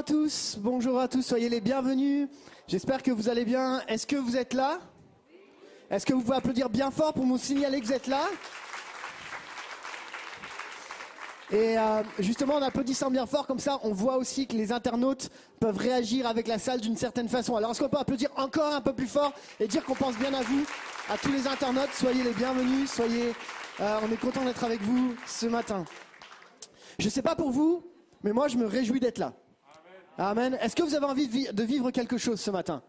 [0.00, 2.26] à tous, bonjour à tous, soyez les bienvenus.
[2.66, 3.82] J'espère que vous allez bien.
[3.86, 4.78] Est-ce que vous êtes là?
[5.90, 8.22] Est-ce que vous pouvez applaudir bien fort pour me signaler que vous êtes là?
[11.50, 15.28] Et euh, justement, en applaudissant bien fort, comme ça, on voit aussi que les internautes
[15.60, 17.56] peuvent réagir avec la salle d'une certaine façon.
[17.56, 20.32] Alors, est-ce qu'on peut applaudir encore un peu plus fort et dire qu'on pense bien
[20.32, 20.64] à vous,
[21.10, 21.90] à tous les internautes?
[21.92, 23.34] Soyez les bienvenus, soyez.
[23.80, 25.84] euh, on est content d'être avec vous ce matin.
[26.98, 27.84] Je ne sais pas pour vous,
[28.22, 29.34] mais moi, je me réjouis d'être là.
[30.18, 30.58] Amen.
[30.60, 32.82] Est-ce que vous avez envie de, vi- de vivre quelque chose ce matin?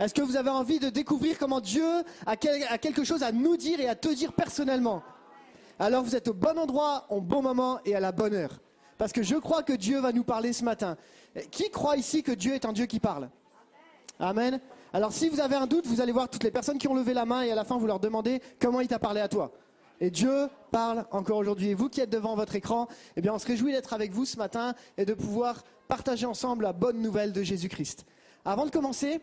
[0.00, 1.84] Est-ce que vous avez envie de découvrir comment Dieu
[2.26, 5.02] a quelque chose à nous dire et à te dire personnellement?
[5.78, 8.60] Alors vous êtes au bon endroit, au bon moment et à la bonne heure.
[8.98, 10.96] Parce que je crois que Dieu va nous parler ce matin.
[11.50, 13.28] Qui croit ici que Dieu est un Dieu qui parle?
[14.18, 14.60] Amen.
[14.92, 17.12] Alors si vous avez un doute, vous allez voir toutes les personnes qui ont levé
[17.14, 19.52] la main et à la fin vous leur demandez comment il t'a parlé à toi.
[20.00, 21.68] Et Dieu parle encore aujourd'hui.
[21.68, 24.24] Et vous qui êtes devant votre écran, eh bien on se réjouit d'être avec vous
[24.24, 28.06] ce matin et de pouvoir partager ensemble la bonne nouvelle de Jésus-Christ.
[28.44, 29.20] Avant de commencer,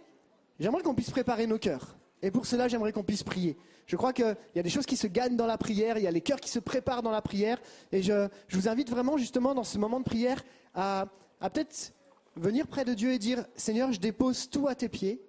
[0.59, 1.95] j'aimerais qu'on puisse préparer nos cœurs.
[2.21, 3.57] Et pour cela, j'aimerais qu'on puisse prier.
[3.87, 6.07] Je crois qu'il y a des choses qui se gagnent dans la prière, il y
[6.07, 7.59] a les cœurs qui se préparent dans la prière.
[7.91, 11.07] Et je, vous invite vraiment justement dans ce moment de prière à,
[11.41, 11.93] à peut-être
[12.35, 15.21] venir près de Dieu et dire, Seigneur, je dépose tout à tes pieds.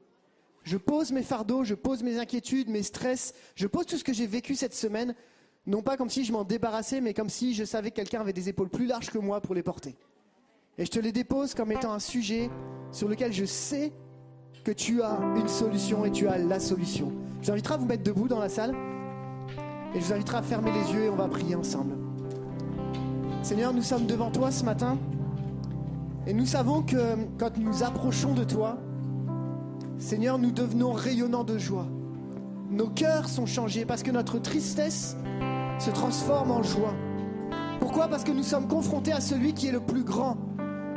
[0.64, 4.12] Je pose mes fardeaux, je pose mes inquiétudes, mes stress, je pose tout ce que
[4.12, 5.14] j'ai vécu cette semaine,
[5.66, 8.32] non pas comme si je m'en débarrassais, mais comme si je savais que quelqu'un avait
[8.32, 9.96] des épaules plus larges que moi pour les porter.
[10.78, 12.50] Et je te les dépose comme étant un sujet
[12.90, 13.92] sur lequel je sais
[14.64, 17.12] que tu as une solution et tu as la solution.
[17.40, 18.74] Je vous inviterai à vous mettre debout dans la salle
[19.94, 21.96] et je vous inviterai à fermer les yeux et on va prier ensemble.
[23.42, 24.98] Seigneur, nous sommes devant toi ce matin
[26.26, 28.78] et nous savons que quand nous approchons de toi,
[29.98, 31.86] Seigneur, nous devenons rayonnants de joie.
[32.70, 35.16] Nos cœurs sont changés parce que notre tristesse
[35.82, 36.94] se transforme en joie.
[37.80, 38.06] Pourquoi?
[38.06, 40.36] Parce que nous sommes confrontés à celui qui est le plus grand,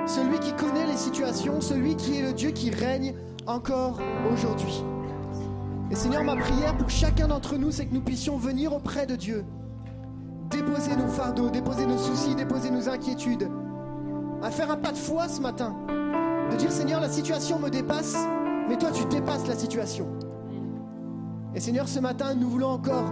[0.06, 3.16] celui qui connaît les situations, celui qui est le Dieu qui règne
[3.48, 4.00] encore
[4.32, 4.84] aujourd'hui.
[5.90, 9.16] Et Seigneur, ma prière pour chacun d'entre nous, c'est que nous puissions venir auprès de
[9.16, 9.44] Dieu,
[10.52, 13.50] déposer nos fardeaux, déposer nos soucis, déposer nos inquiétudes,
[14.44, 15.76] à faire un pas de foi ce matin,
[16.52, 18.16] de dire Seigneur, la situation me dépasse,
[18.70, 20.06] mais toi tu dépasses la situation.
[21.56, 23.12] Et Seigneur, ce matin, nous voulons encore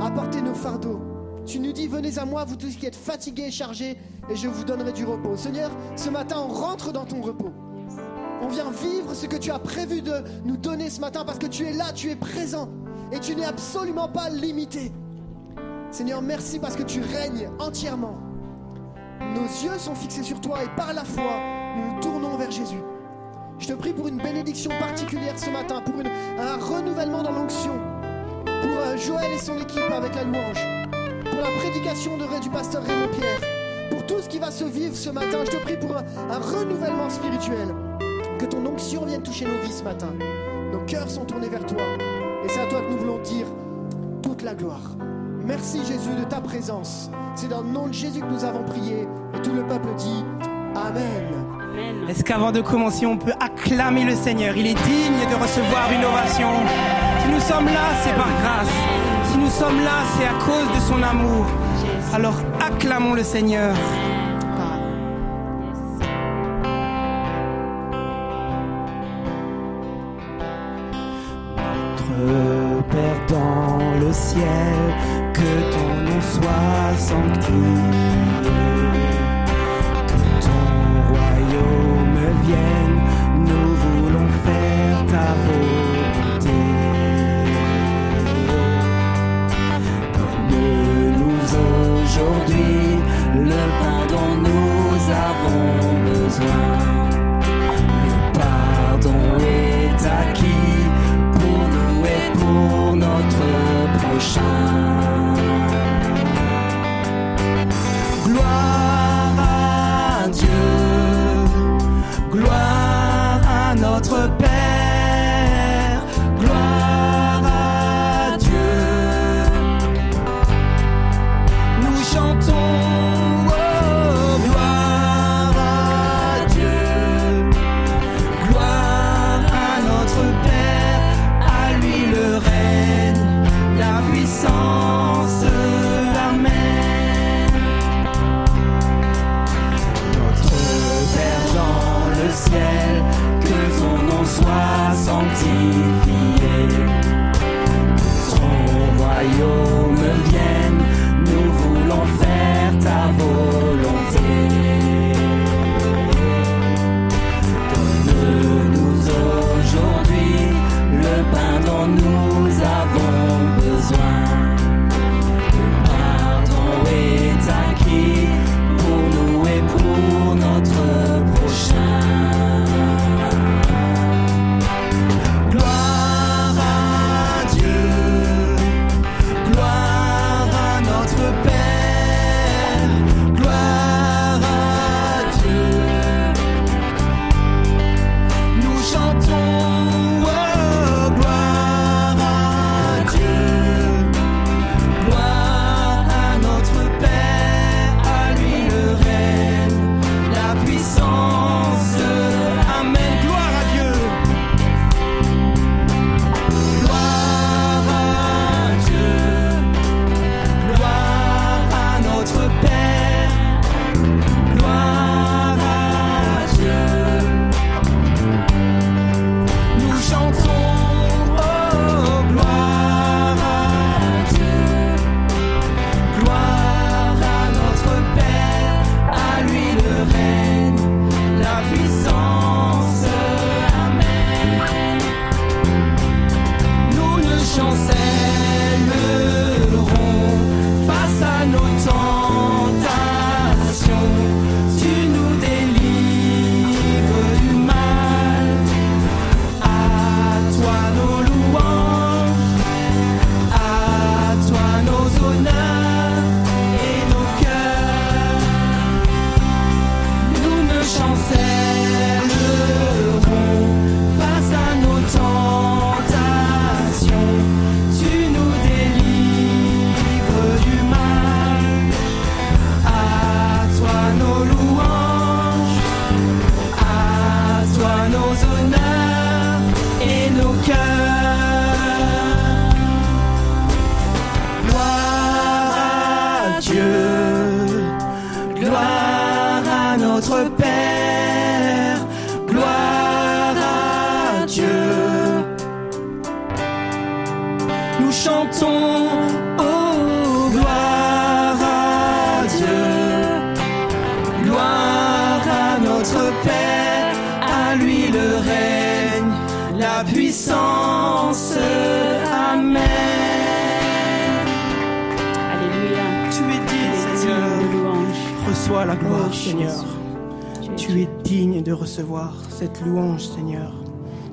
[0.00, 1.09] apporter nos fardeaux.
[1.50, 4.46] Tu nous dis, venez à moi, vous tous qui êtes fatigués et chargés, et je
[4.46, 5.34] vous donnerai du repos.
[5.36, 7.50] Seigneur, ce matin, on rentre dans ton repos.
[8.40, 11.48] On vient vivre ce que tu as prévu de nous donner ce matin, parce que
[11.48, 12.68] tu es là, tu es présent,
[13.10, 14.92] et tu n'es absolument pas limité.
[15.90, 18.16] Seigneur, merci parce que tu règnes entièrement.
[19.34, 21.32] Nos yeux sont fixés sur toi, et par la foi,
[21.76, 22.80] nous nous tournons vers Jésus.
[23.58, 27.76] Je te prie pour une bénédiction particulière ce matin, pour un renouvellement dans l'onction,
[28.44, 30.79] pour euh, Joël et son équipe avec la louange,
[31.40, 33.40] pour la prédication de, Ré- du pasteur Raymond Pierre,
[33.90, 35.38] pour tout ce qui va se vivre ce matin.
[35.46, 37.68] Je te prie pour un, un renouvellement spirituel,
[38.38, 40.08] que ton onction vienne toucher nos vies ce matin.
[40.72, 41.82] Nos cœurs sont tournés vers toi,
[42.44, 43.46] et c'est à toi que nous voulons dire
[44.22, 44.82] toute la gloire.
[45.46, 47.10] Merci Jésus de ta présence.
[47.34, 50.24] C'est dans le nom de Jésus que nous avons prié, et tout le peuple dit
[50.76, 52.06] Amen.
[52.08, 54.56] Est-ce qu'avant de commencer, on peut acclamer le Seigneur?
[54.56, 56.48] Il est digne de recevoir une ovation.
[57.22, 58.99] Si nous sommes là, c'est par grâce.
[59.30, 61.46] Si nous sommes là, c'est à cause de son amour.
[62.12, 63.74] Alors acclamons le Seigneur.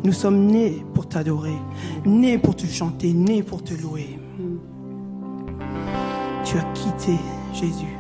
[0.07, 1.57] Nous sommes nés pour t'adorer,
[2.05, 4.17] nés pour te chanter, nés pour te louer.
[6.45, 7.17] Tu as quitté,
[7.51, 7.97] Jésus,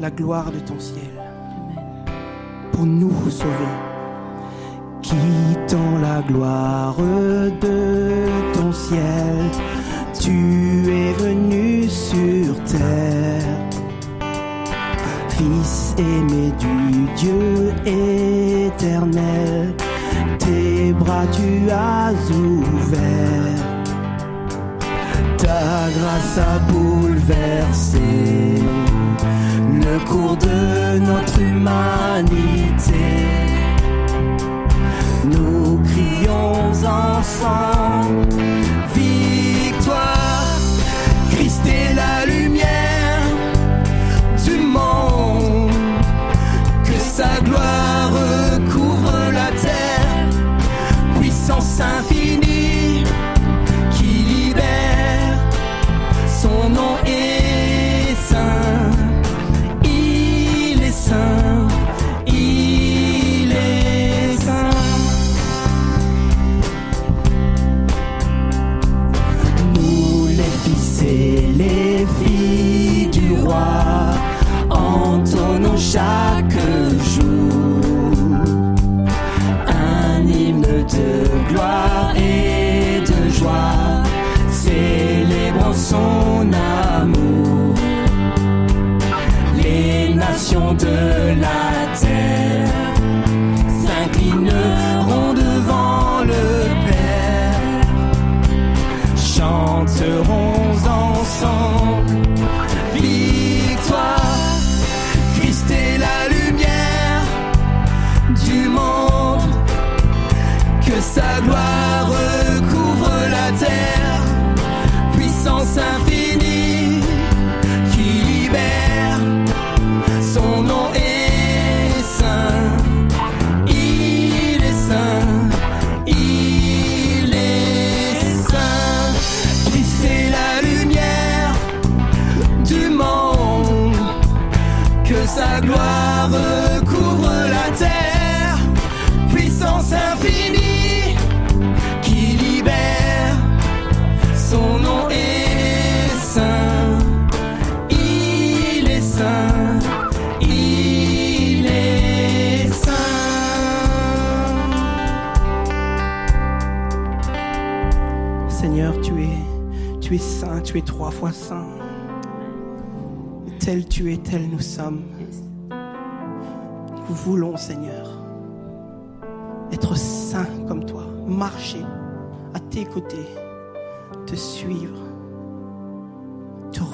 [0.00, 1.12] la gloire de ton ciel
[2.72, 3.52] pour nous sauver.
[5.02, 9.36] Quittant la gloire de ton ciel,
[10.18, 13.60] tu es venu sur terre.
[15.28, 19.65] Fils aimé du Dieu éternel,
[21.32, 23.66] tu as ouverts.
[25.38, 28.62] Ta grâce a bouleversé
[29.72, 32.94] le cours de notre humanité.
[35.24, 37.75] Nous crions ensemble,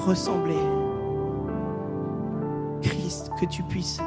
[0.05, 0.55] ressembler.
[2.81, 4.01] Christ, que tu puisses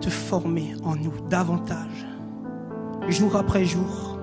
[0.00, 2.06] te former en nous davantage,
[3.08, 4.18] jour après jour.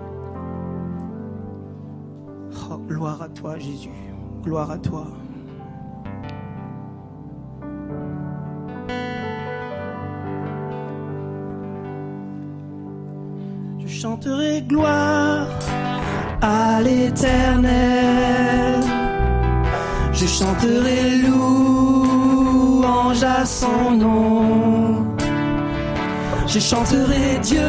[2.72, 3.89] Oh, gloire à toi, Jésus.
[4.44, 5.08] Gloire à toi.
[13.80, 15.48] Je chanterai gloire
[16.42, 17.92] à l'éternel.
[20.43, 25.15] Je chanterai louange à son nom.
[26.45, 27.62] Je chanterai Dieu,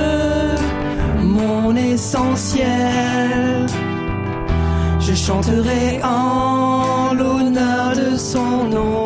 [1.21, 3.67] mon essentiel.
[4.99, 9.04] Je chanterai en l'honneur de son nom.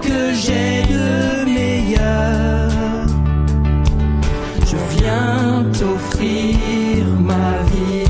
[0.00, 2.70] Que j'ai de meilleur.
[4.64, 8.08] Je viens t'offrir ma vie.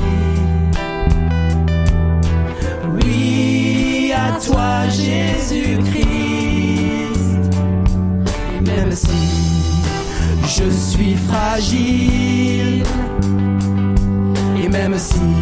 [2.95, 6.07] Oui, à toi, Jésus-Christ.
[8.65, 9.23] Même si
[10.43, 12.83] je suis fragile.
[14.63, 15.36] Et même si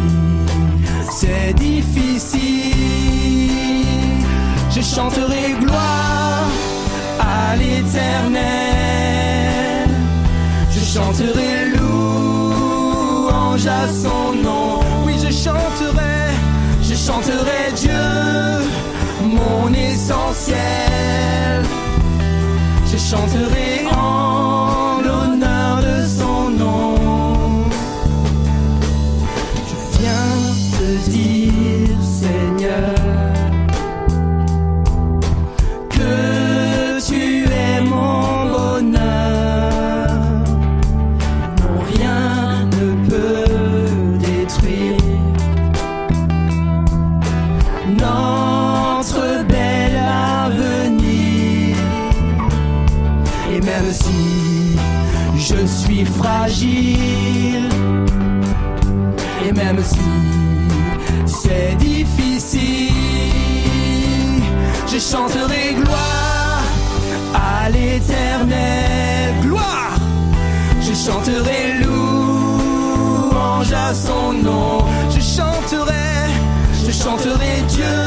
[4.96, 6.48] chanterai gloire
[7.20, 8.42] à l'éternel.
[10.70, 14.80] Je chanterai louange à son nom.
[15.04, 16.18] Oui, je chanterai,
[16.82, 18.06] je chanterai Dieu,
[19.22, 20.56] mon essentiel.
[22.90, 23.85] Je chanterai
[65.10, 66.64] chanterai gloire
[67.34, 69.34] à l'éternel.
[69.42, 69.94] Gloire!
[70.80, 74.84] Je chanterai louange à son nom.
[75.10, 76.10] Je chanterai,
[76.84, 77.98] je chanterai Dieu,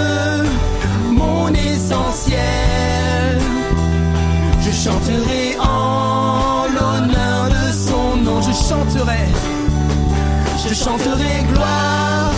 [1.12, 3.40] mon essentiel.
[4.62, 8.42] Je chanterai en l'honneur de son nom.
[8.42, 9.26] Je chanterai,
[10.64, 12.32] je chanterai gloire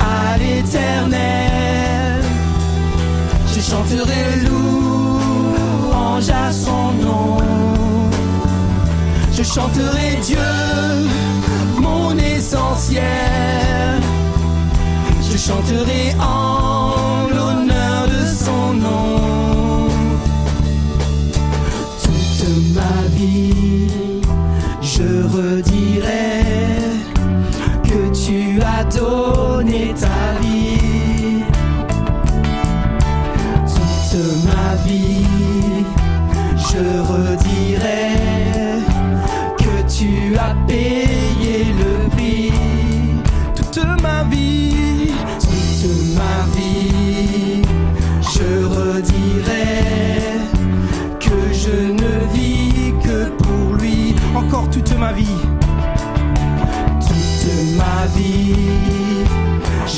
[0.00, 1.45] à l'éternel.
[3.76, 7.36] Je chanterai louange à son nom.
[9.32, 10.38] Je chanterai Dieu,
[11.78, 13.04] mon essentiel.
[15.30, 16.65] Je chanterai en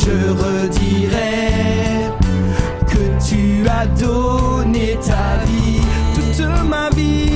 [0.08, 2.10] je redirai
[2.86, 5.80] que tu as donné ta vie.
[6.14, 7.27] Toute ma vie.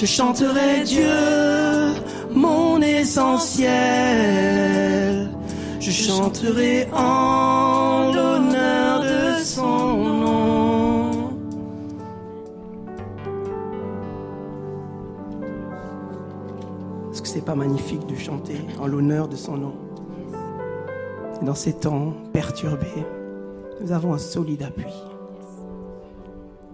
[0.00, 1.10] Je chanterai Dieu,
[2.32, 3.68] mon essentiel.
[5.80, 11.10] Je chanterai en l'honneur de son nom.
[17.10, 19.74] Est-ce que c'est pas magnifique de chanter en l'honneur de son nom?
[21.42, 22.86] Et Dans ces temps perturbés,
[23.80, 24.94] nous avons un solide appui.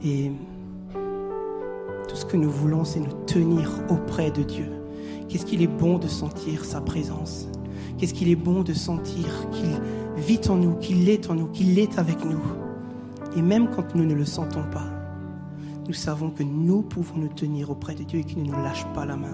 [0.05, 0.31] Et
[2.37, 4.71] nous voulons, c'est nous tenir auprès de Dieu.
[5.29, 7.49] Qu'est-ce qu'il est bon de sentir sa présence?
[7.99, 11.79] Qu'est-ce qu'il est bon de sentir qu'il vit en nous, qu'il est en nous, qu'il
[11.79, 12.43] est avec nous?
[13.37, 14.87] Et même quand nous ne le sentons pas,
[15.87, 18.87] nous savons que nous pouvons nous tenir auprès de Dieu et qu'il ne nous lâche
[18.95, 19.33] pas la main.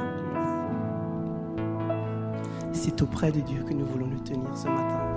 [2.72, 5.09] C'est auprès de Dieu que nous voulons nous tenir ce matin.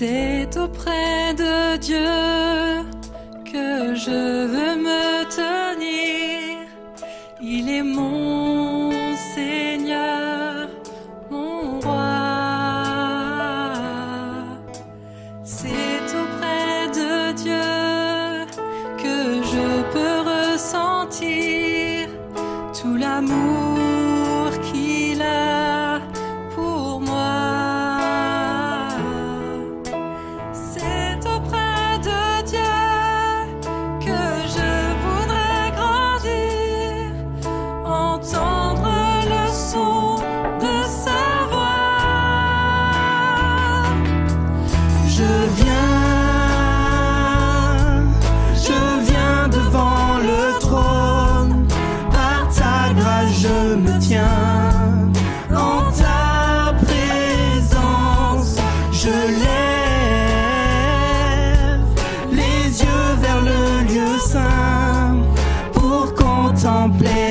[0.00, 1.98] C'est auprès de Dieu
[3.44, 6.58] que je veux me tenir.
[7.42, 8.17] Il est mon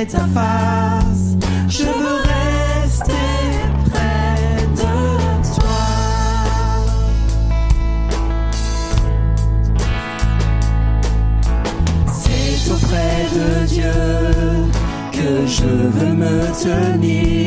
[0.06, 1.36] ta face.
[1.68, 3.12] Je veux rester
[3.90, 4.92] près de
[5.54, 5.80] toi.
[12.12, 13.98] C'est auprès de Dieu
[15.12, 17.37] que je veux me tenir.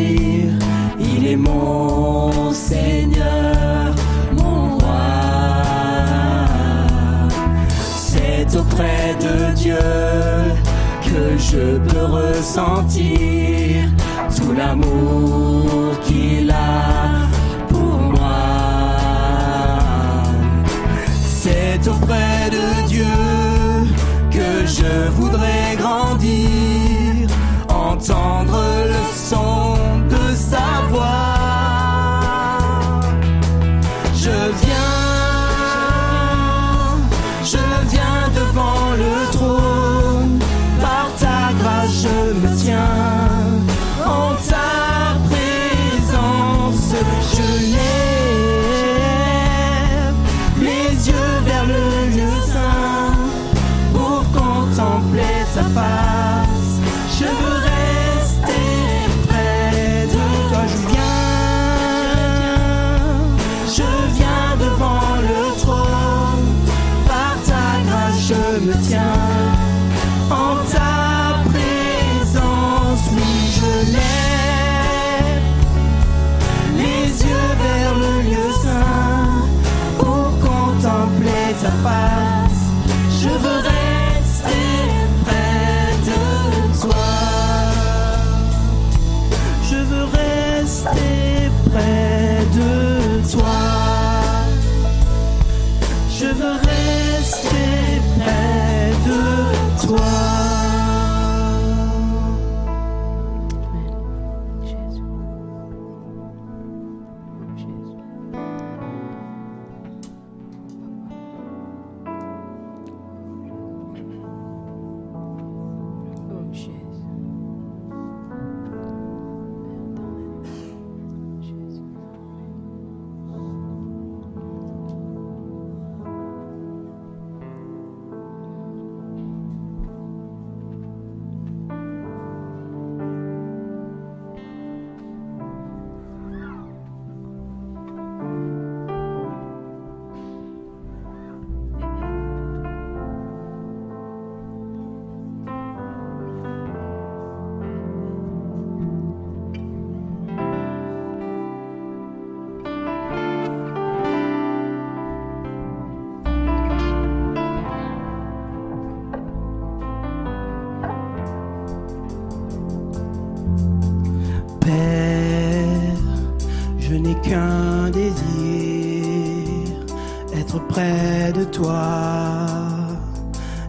[11.52, 13.90] je peux ressentir
[14.36, 15.40] tout l'amour.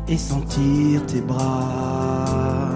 [0.08, 2.70] et sentir tes bras.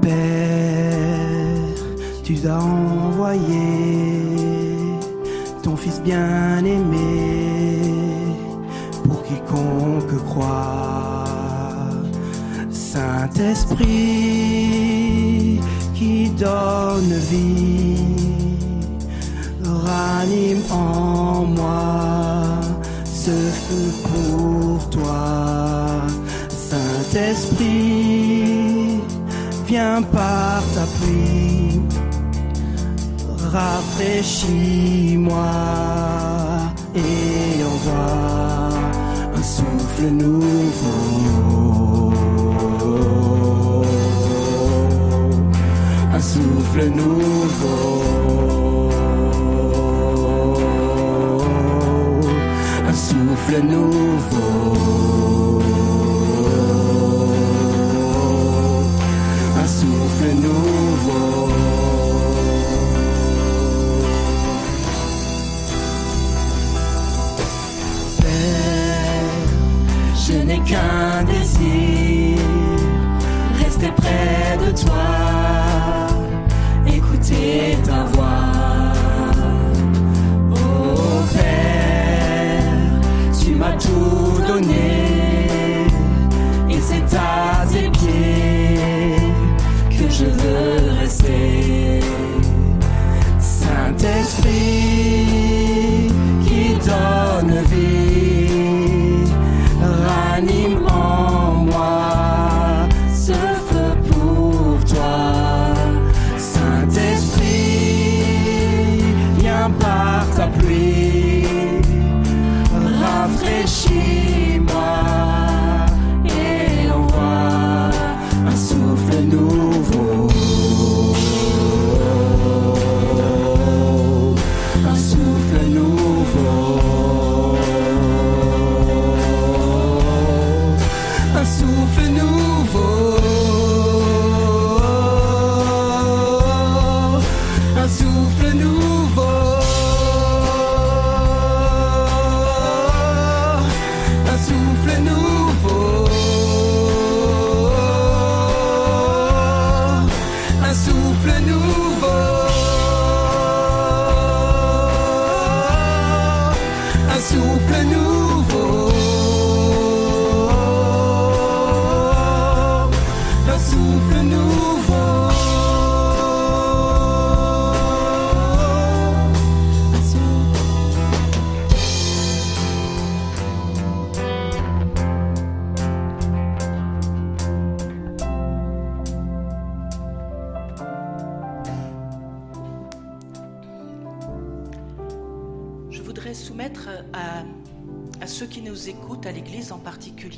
[0.00, 1.58] Père,
[2.22, 3.38] tu as envoyé
[5.62, 7.80] ton Fils bien-aimé
[9.04, 11.24] pour quiconque croit.
[12.70, 13.86] Saint-Esprit
[15.94, 17.57] qui donne vie
[33.98, 35.50] rafraîchis-moi
[36.94, 38.70] et envoie
[39.34, 40.37] un souffle nouveau.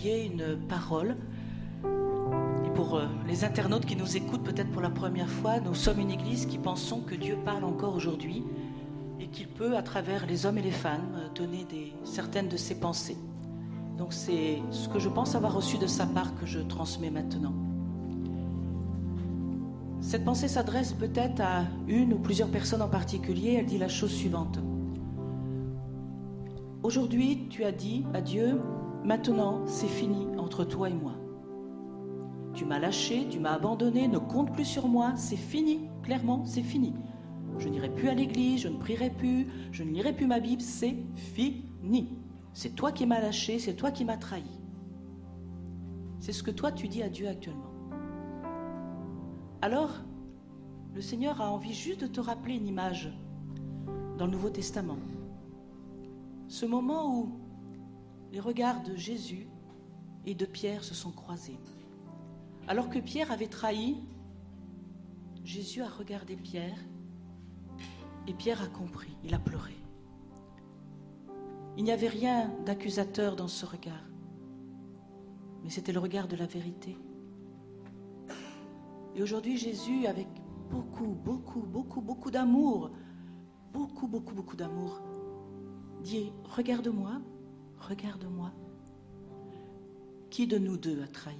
[0.08, 1.16] Une parole.
[1.84, 6.00] Et pour euh, les internautes qui nous écoutent peut-être pour la première fois, nous sommes
[6.00, 8.42] une Église qui pensons que Dieu parle encore aujourd'hui
[9.20, 11.66] et qu'il peut, à travers les hommes et les femmes, donner
[12.04, 13.18] certaines de ses pensées.
[13.98, 17.52] Donc c'est ce que je pense avoir reçu de sa part que je transmets maintenant.
[20.00, 23.56] Cette pensée s'adresse peut-être à une ou plusieurs personnes en particulier.
[23.58, 24.58] Elle dit la chose suivante.
[26.82, 28.58] Aujourd'hui, tu as dit à Dieu,
[29.04, 31.14] maintenant c'est fini entre toi et moi.
[32.54, 36.62] Tu m'as lâché, tu m'as abandonné, ne compte plus sur moi, c'est fini, clairement, c'est
[36.62, 36.94] fini.
[37.58, 40.62] Je n'irai plus à l'église, je ne prierai plus, je ne lirai plus ma Bible,
[40.62, 42.08] c'est fini.
[42.52, 44.42] C'est toi qui m'as lâché, c'est toi qui m'as trahi.
[46.18, 47.70] C'est ce que toi tu dis à Dieu actuellement.
[49.62, 49.90] Alors,
[50.94, 53.12] le Seigneur a envie juste de te rappeler une image
[54.18, 54.98] dans le Nouveau Testament.
[56.48, 57.28] Ce moment où
[58.32, 59.48] les regards de Jésus
[60.24, 61.58] et de Pierre se sont croisés.
[62.68, 63.96] Alors que Pierre avait trahi,
[65.44, 66.78] Jésus a regardé Pierre
[68.26, 69.74] et Pierre a compris, il a pleuré.
[71.76, 74.04] Il n'y avait rien d'accusateur dans ce regard,
[75.64, 76.96] mais c'était le regard de la vérité.
[79.16, 80.28] Et aujourd'hui, Jésus, avec
[80.70, 82.90] beaucoup, beaucoup, beaucoup, beaucoup d'amour,
[83.72, 85.00] beaucoup, beaucoup, beaucoup d'amour,
[86.02, 87.20] dit, regarde-moi,
[87.80, 88.52] regarde-moi.
[90.30, 91.36] Qui de nous deux a trahi?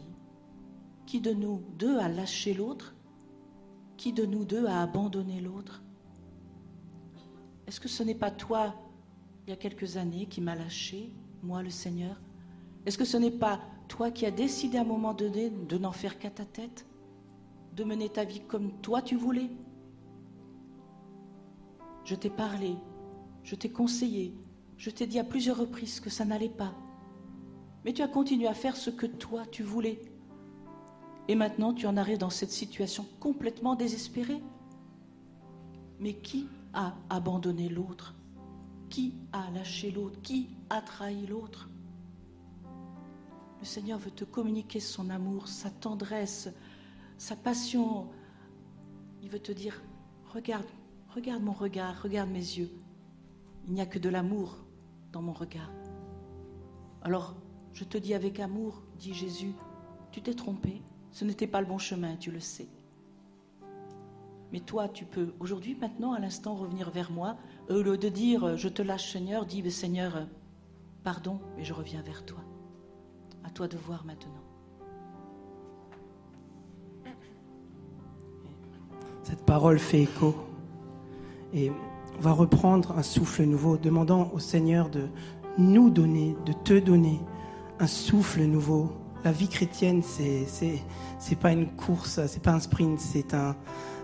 [1.07, 2.95] Qui de nous deux a lâché l'autre?
[3.97, 5.83] Qui de nous deux a abandonné l'autre?
[7.67, 8.75] Est-ce que ce n'est pas toi,
[9.47, 12.21] il y a quelques années, qui m'a lâché, moi le Seigneur?
[12.87, 15.93] Est-ce que ce n'est pas toi qui as décidé à un moment donné de n'en
[15.93, 16.87] faire qu'à ta tête?
[17.77, 19.51] De mener ta vie comme toi tu voulais?
[22.05, 22.75] Je t'ai parlé,
[23.45, 24.35] je t'ai conseillé,
[24.81, 26.73] je t'ai dit à plusieurs reprises que ça n'allait pas.
[27.85, 30.01] Mais tu as continué à faire ce que toi tu voulais.
[31.29, 34.43] Et maintenant tu en arrives dans cette situation complètement désespérée.
[35.99, 38.15] Mais qui a abandonné l'autre?
[38.89, 40.23] Qui a lâché l'autre?
[40.23, 41.69] Qui a trahi l'autre?
[43.61, 46.49] Le Seigneur veut te communiquer son amour, sa tendresse,
[47.19, 48.09] sa passion.
[49.23, 49.83] Il veut te dire,
[50.33, 50.65] regarde,
[51.15, 52.71] regarde mon regard, regarde mes yeux.
[53.69, 54.57] Il n'y a que de l'amour
[55.13, 55.71] dans mon regard.
[57.03, 57.35] Alors,
[57.73, 59.55] je te dis avec amour, dit Jésus,
[60.11, 62.69] tu t'es trompé, ce n'était pas le bon chemin, tu le sais.
[64.53, 67.37] Mais toi, tu peux aujourd'hui, maintenant, à l'instant, revenir vers moi.
[67.69, 70.27] Au lieu de dire, je te lâche Seigneur, dis, mais Seigneur,
[71.05, 72.41] pardon, et je reviens vers toi.
[73.45, 74.43] À toi de voir maintenant.
[79.23, 80.35] Cette parole fait écho.
[82.21, 85.09] Va reprendre un souffle nouveau, demandant au Seigneur de
[85.59, 87.21] nous donner, de te donner
[87.79, 88.93] un souffle nouveau.
[89.25, 90.47] La vie chrétienne, c'est
[91.19, 93.57] c'est pas une course, c'est pas un sprint, c'est un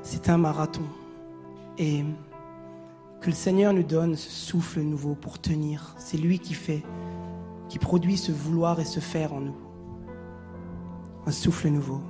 [0.02, 0.84] c'est un marathon.
[1.78, 2.04] Et
[3.20, 5.94] que le Seigneur nous donne ce souffle nouveau pour tenir.
[5.98, 6.82] C'est lui qui fait,
[7.68, 9.56] qui produit ce vouloir et ce faire en nous.
[11.26, 12.00] Un souffle nouveau.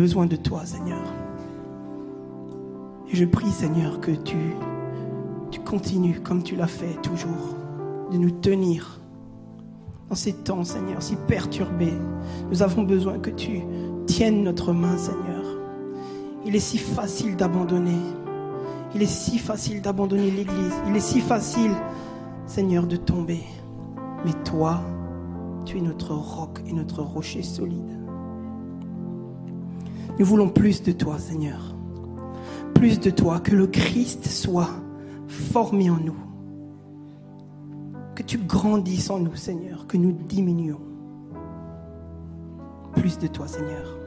[0.00, 1.12] Besoin de toi, Seigneur.
[3.12, 4.38] Et je prie, Seigneur, que tu,
[5.50, 7.54] tu continues comme tu l'as fait toujours,
[8.10, 8.98] de nous tenir
[10.08, 11.92] dans ces temps, Seigneur, si perturbés.
[12.50, 13.60] Nous avons besoin que tu
[14.06, 15.44] tiennes notre main, Seigneur.
[16.46, 18.00] Il est si facile d'abandonner.
[18.94, 20.72] Il est si facile d'abandonner l'Église.
[20.88, 21.72] Il est si facile,
[22.46, 23.42] Seigneur, de tomber.
[24.24, 24.80] Mais toi,
[25.66, 27.99] tu es notre roc et notre rocher solide.
[30.20, 31.74] Nous voulons plus de toi, Seigneur.
[32.74, 34.68] Plus de toi, que le Christ soit
[35.28, 36.18] formé en nous.
[38.14, 40.82] Que tu grandisses en nous, Seigneur, que nous diminuons.
[42.96, 43.98] Plus de toi, Seigneur.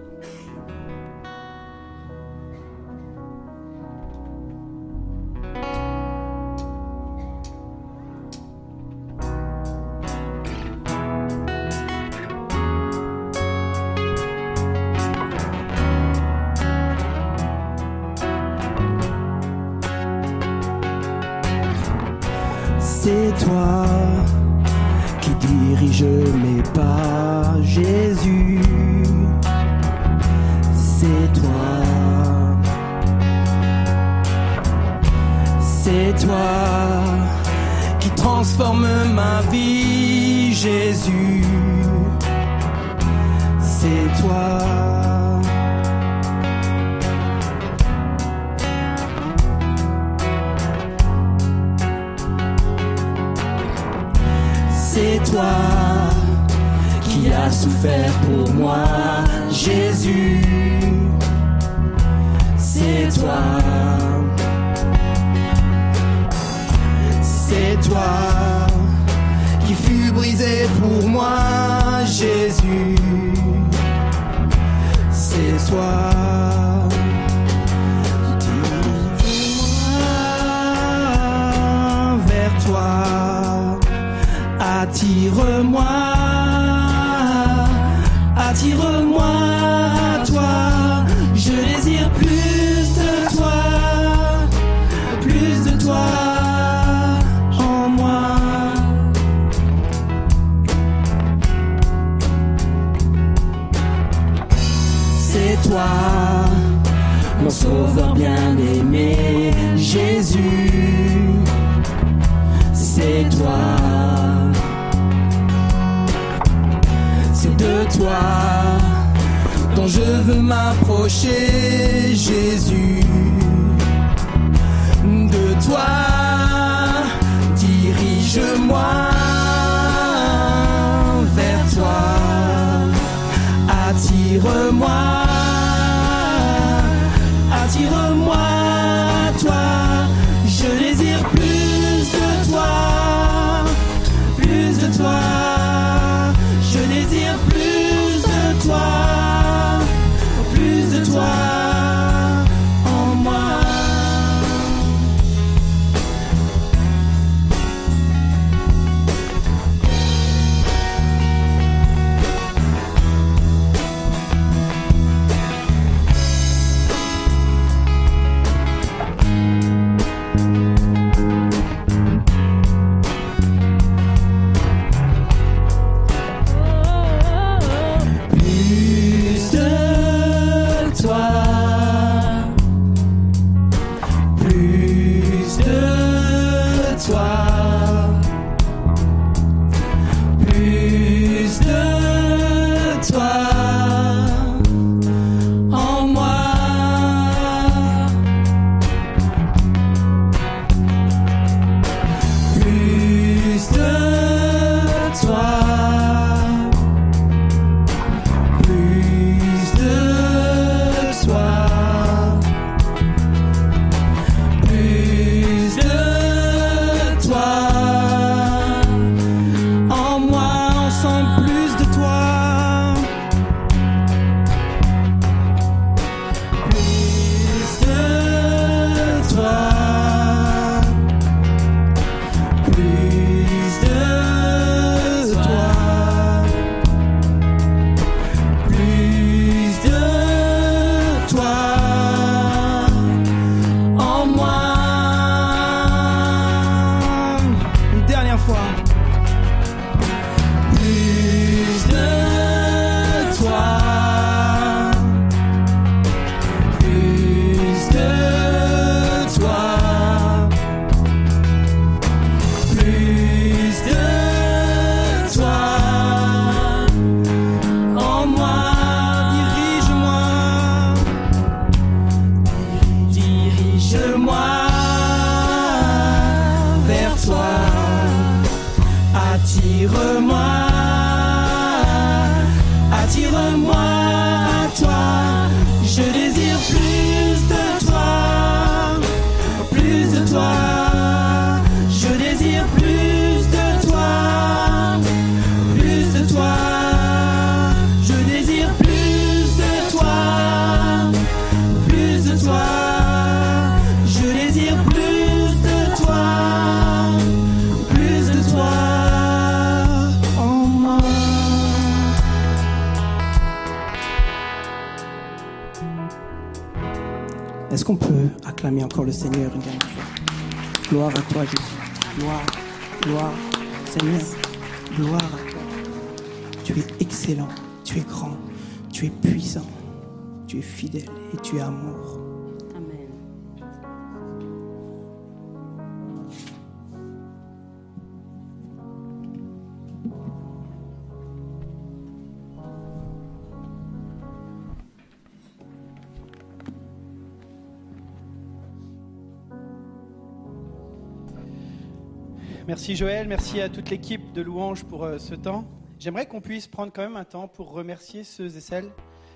[352.66, 355.68] Merci Joël, merci à toute l'équipe de Louange pour euh, ce temps.
[356.00, 358.90] J'aimerais qu'on puisse prendre quand même un temps pour remercier ceux et celles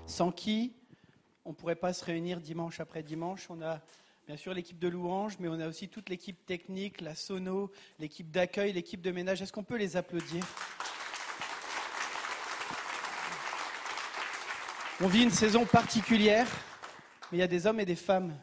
[0.06, 0.72] sans qui
[1.44, 3.48] on ne pourrait pas se réunir dimanche après dimanche.
[3.50, 3.82] On a
[4.26, 8.30] bien sûr l'équipe de Louange, mais on a aussi toute l'équipe technique, la sono, l'équipe
[8.30, 9.42] d'accueil, l'équipe de ménage.
[9.42, 10.42] Est-ce qu'on peut les applaudir?
[15.02, 16.48] On vit une saison particulière,
[17.30, 18.34] mais il y a des hommes et des femmes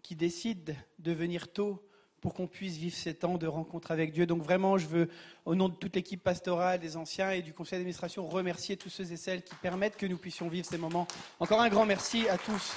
[0.00, 1.85] qui décident de venir tôt
[2.26, 4.26] pour qu'on puisse vivre ces temps de rencontre avec Dieu.
[4.26, 5.08] Donc vraiment, je veux,
[5.44, 9.12] au nom de toute l'équipe pastorale, des anciens et du conseil d'administration, remercier tous ceux
[9.12, 11.06] et celles qui permettent que nous puissions vivre ces moments.
[11.38, 12.74] Encore un grand merci à tous.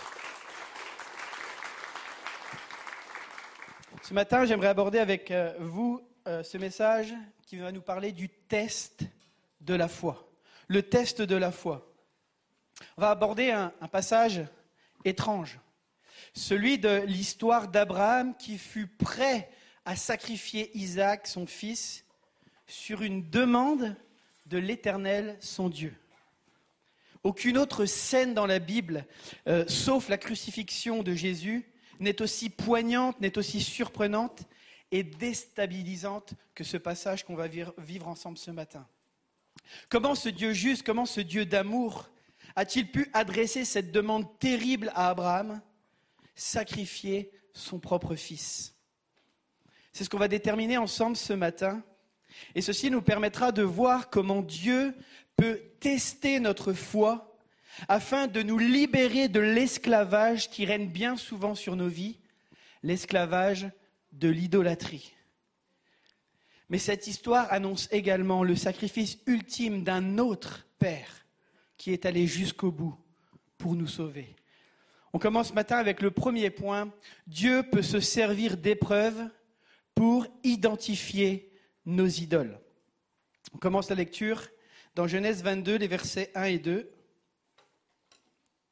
[4.04, 7.16] Ce matin, j'aimerais aborder avec euh, vous euh, ce message
[7.48, 9.02] qui va nous parler du test
[9.62, 10.30] de la foi.
[10.68, 11.92] Le test de la foi.
[12.98, 14.44] On va aborder un, un passage
[15.06, 15.60] étrange
[16.34, 19.50] celui de l'histoire d'Abraham qui fut prêt
[19.86, 22.06] à sacrifier Isaac, son fils,
[22.68, 23.96] sur une demande
[24.46, 25.96] de l'Éternel, son Dieu.
[27.24, 29.06] Aucune autre scène dans la Bible,
[29.48, 34.44] euh, sauf la crucifixion de Jésus, n'est aussi poignante, n'est aussi surprenante
[34.92, 38.88] et déstabilisante que ce passage qu'on va vivre, vivre ensemble ce matin.
[39.90, 42.10] Comment ce Dieu juste, comment ce Dieu d'amour
[42.56, 45.62] a-t-il pu adresser cette demande terrible à Abraham
[46.40, 48.76] sacrifier son propre fils.
[49.92, 51.84] C'est ce qu'on va déterminer ensemble ce matin.
[52.56, 54.96] Et ceci nous permettra de voir comment Dieu
[55.36, 57.38] peut tester notre foi
[57.88, 62.20] afin de nous libérer de l'esclavage qui règne bien souvent sur nos vies,
[62.84, 63.70] l'esclavage
[64.14, 65.14] de l'idolâtrie.
[66.70, 71.26] Mais cette histoire annonce également le sacrifice ultime d'un autre Père
[71.78, 72.96] qui est allé jusqu'au bout
[73.58, 74.39] pour nous sauver.
[75.14, 76.92] On commence ce matin avec le premier point.
[77.28, 79.30] Dieu peut se servir d'épreuves
[79.96, 81.52] pour identifier
[81.86, 82.60] nos idoles.
[83.54, 84.48] On commence la lecture
[84.96, 86.92] dans Genèse 22, les versets 1 et 2.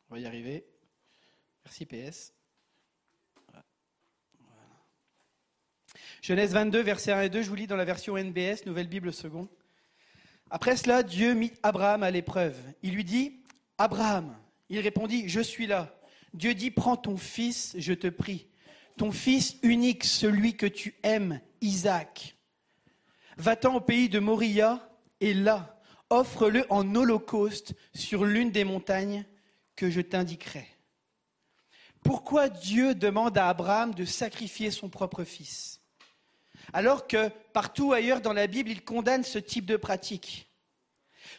[0.10, 0.66] On va y arriver.
[1.66, 2.34] Merci PS.
[6.22, 9.14] Genèse 22, versets 1 et 2, je vous lis dans la version NBS, Nouvelle Bible
[9.14, 9.50] Second.
[10.50, 12.58] Après cela, Dieu mit Abraham à l'épreuve.
[12.84, 13.44] Il lui dit,
[13.78, 14.38] Abraham,
[14.70, 15.97] il répondit, je suis là.
[16.34, 18.48] Dieu dit, prends ton fils, je te prie,
[18.98, 22.36] ton fils unique, celui que tu aimes, Isaac.
[23.38, 24.90] Va-t'en au pays de Moria
[25.22, 29.26] et là, offre-le en holocauste sur l'une des montagnes
[29.76, 30.68] que je t'indiquerai.
[32.04, 35.82] Pourquoi Dieu demande à Abraham de sacrifier son propre fils?
[36.74, 40.50] Alors que partout ailleurs dans la Bible, il condamne ce type de pratique.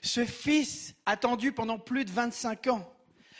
[0.02, 2.97] Ce fils attendu pendant plus de 25 ans,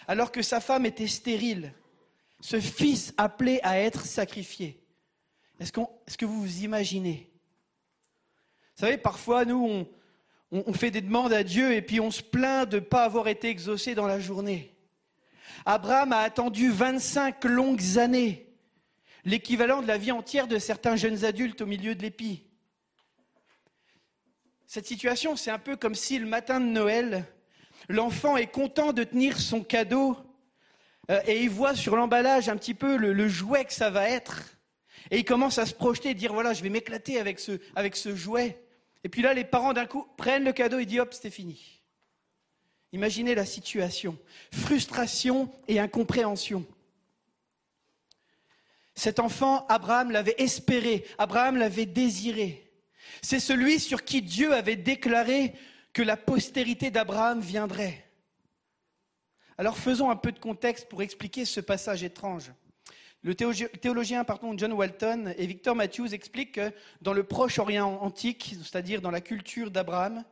[0.09, 1.73] alors que sa femme était stérile,
[2.41, 4.81] ce fils appelé à être sacrifié.
[5.61, 7.31] Est-ce, que vous vous imaginez?
[8.77, 9.89] Vous savez, parfois, nous, on,
[10.51, 13.05] on- on fait des demandes à Dieu et puis on se plaint de ne pas
[13.05, 14.75] avoir été exaucé dans la journée.
[15.67, 18.49] Abraham a attendu 25 longues années,
[19.25, 22.45] l'équivalent de la vie entière de certains jeunes adultes au milieu de l'épi.
[24.67, 27.27] Cette situation, c'est un peu comme si le matin de Noël,
[27.89, 30.17] l'enfant est content de tenir son cadeau
[31.11, 34.45] euh, et il voit sur l'emballage un petit peu le, jouet que ça va être.
[35.11, 37.97] Et il commence à se projeter et dire voilà, je vais m'éclater avec ce, avec
[37.97, 38.63] ce jouet.
[39.05, 41.83] Et puis là, les parents d'un coup prennent le cadeau et disent hop, c'était fini.
[42.93, 44.19] Imaginez la situation.
[44.53, 46.67] Frustration et incompréhension.
[48.95, 52.69] Cet enfant, Abraham l'avait espéré, Abraham l'avait désiré.
[53.23, 55.55] C'est celui sur qui Dieu avait déclaré
[55.99, 58.05] que la postérité d'Abraham viendrait.
[59.57, 62.53] Alors faisons un peu de contexte pour expliquer ce passage étrange.
[63.23, 66.73] Le théologi- théologien pardon, John Walton et Victor Matthews expliquent que
[67.03, 70.23] dans le Proche-Orient antique, c'est-à-dire dans la culture d'Abraham,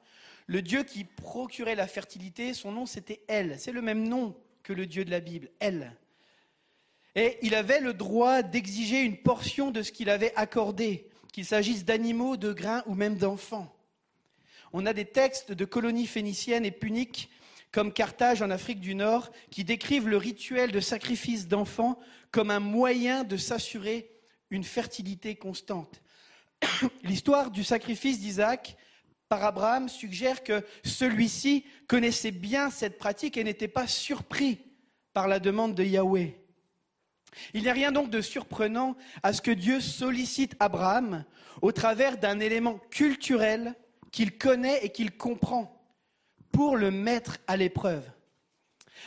[0.46, 3.58] le Dieu qui procurait la fertilité, son nom c'était El.
[3.58, 5.96] C'est le même nom que le Dieu de la Bible, El.
[7.16, 11.84] Et il avait le droit d'exiger une portion de ce qu'il avait accordé, qu'il s'agisse
[11.84, 13.76] d'animaux, de grains ou même d'enfants.
[14.72, 17.30] On a des textes de colonies phéniciennes et puniques
[17.72, 21.98] comme Carthage en Afrique du Nord, qui décrivent le rituel de sacrifice d'enfants
[22.30, 24.10] comme un moyen de s'assurer
[24.50, 26.02] une fertilité constante.
[27.02, 28.76] L'histoire du sacrifice d'Isaac
[29.28, 34.60] par Abraham suggère que celui-ci connaissait bien cette pratique et n'était pas surpris
[35.12, 36.40] par la demande de Yahweh.
[37.52, 41.24] Il n'y a rien donc de surprenant à ce que Dieu sollicite Abraham
[41.60, 43.74] au travers d'un élément culturel
[44.16, 45.78] qu'il connaît et qu'il comprend
[46.50, 48.02] pour le mettre à l'épreuve.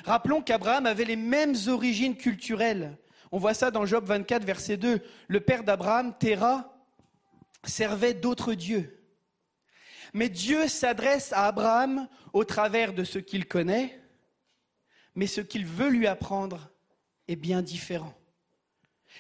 [0.06, 2.96] Rappelons qu'Abraham avait les mêmes origines culturelles.
[3.32, 5.02] On voit ça dans Job 24, verset 2.
[5.28, 6.72] Le père d'Abraham, Terah,
[7.64, 9.04] servait d'autres dieux.
[10.14, 14.00] Mais Dieu s'adresse à Abraham au travers de ce qu'il connaît,
[15.16, 16.70] mais ce qu'il veut lui apprendre
[17.28, 18.14] est bien différent.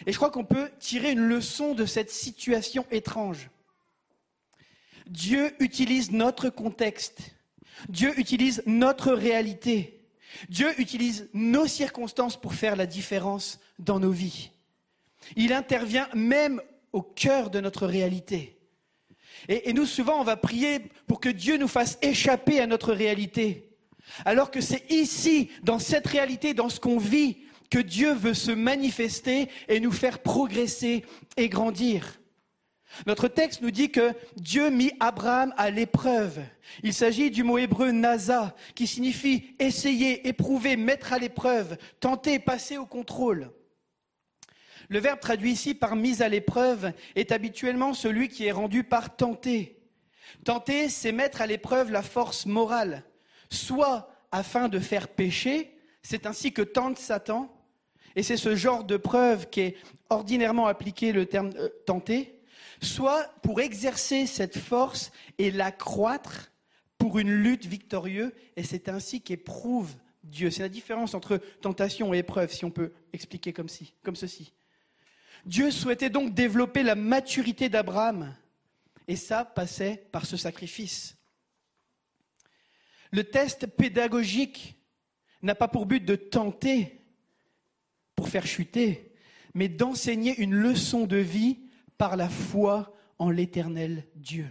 [0.05, 3.49] Et je crois qu'on peut tirer une leçon de cette situation étrange.
[5.09, 7.35] Dieu utilise notre contexte.
[7.89, 10.05] Dieu utilise notre réalité.
[10.49, 14.51] Dieu utilise nos circonstances pour faire la différence dans nos vies.
[15.35, 16.61] Il intervient même
[16.93, 18.57] au cœur de notre réalité.
[19.47, 23.69] Et, nous, souvent, on va prier pour que Dieu nous fasse échapper à notre réalité.
[24.25, 27.37] Alors que c'est ici, dans cette réalité, dans ce qu'on vit,
[27.69, 31.05] que Dieu veut se manifester et nous faire progresser
[31.37, 32.18] et grandir.
[33.05, 36.39] Notre texte nous dit que Dieu mit Abraham à l'épreuve.
[36.83, 42.77] Il s'agit du mot hébreu nasa, qui signifie essayer, éprouver, mettre à l'épreuve, tenter, passer
[42.77, 43.51] au contrôle.
[44.89, 49.15] Le verbe traduit ici par mise à l'épreuve est habituellement celui qui est rendu par
[49.15, 49.77] tenter.
[50.43, 53.03] Tenter, c'est mettre à l'épreuve la force morale,
[53.51, 57.55] soit afin de faire pécher, c'est ainsi que tente Satan,
[58.15, 59.77] et c'est ce genre de preuve qui est
[60.09, 62.38] ordinairement appliqué le terme euh, tenter,
[62.81, 66.51] soit pour exercer cette force et l'accroître
[66.97, 70.51] pour une lutte victorieuse, et c'est ainsi qu'éprouve Dieu.
[70.51, 73.69] C'est la différence entre tentation et épreuve, si on peut expliquer comme,
[74.03, 74.53] comme ceci.
[75.45, 78.35] Dieu souhaitait donc développer la maturité d'Abraham,
[79.07, 81.15] et ça passait par ce sacrifice.
[83.11, 84.75] Le test pédagogique
[85.41, 87.01] n'a pas pour but de tenter
[88.15, 89.13] pour faire chuter,
[89.53, 91.68] mais d'enseigner une leçon de vie
[91.99, 94.47] par la foi en l'éternel Dieu.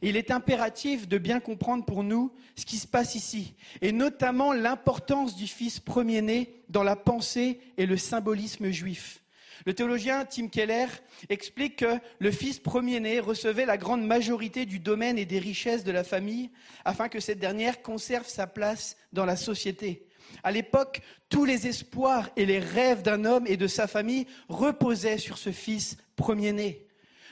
[0.00, 4.52] Il est impératif de bien comprendre pour nous ce qui se passe ici, et notamment
[4.52, 9.22] l'importance du Fils premier-né dans la pensée et le symbolisme juif.
[9.66, 10.86] Le théologien Tim Keller
[11.28, 15.92] explique que le fils premier-né recevait la grande majorité du domaine et des richesses de
[15.92, 16.50] la famille
[16.84, 20.08] afin que cette dernière conserve sa place dans la société.
[20.42, 25.18] À l'époque, tous les espoirs et les rêves d'un homme et de sa famille reposaient
[25.18, 26.86] sur ce fils premier-né.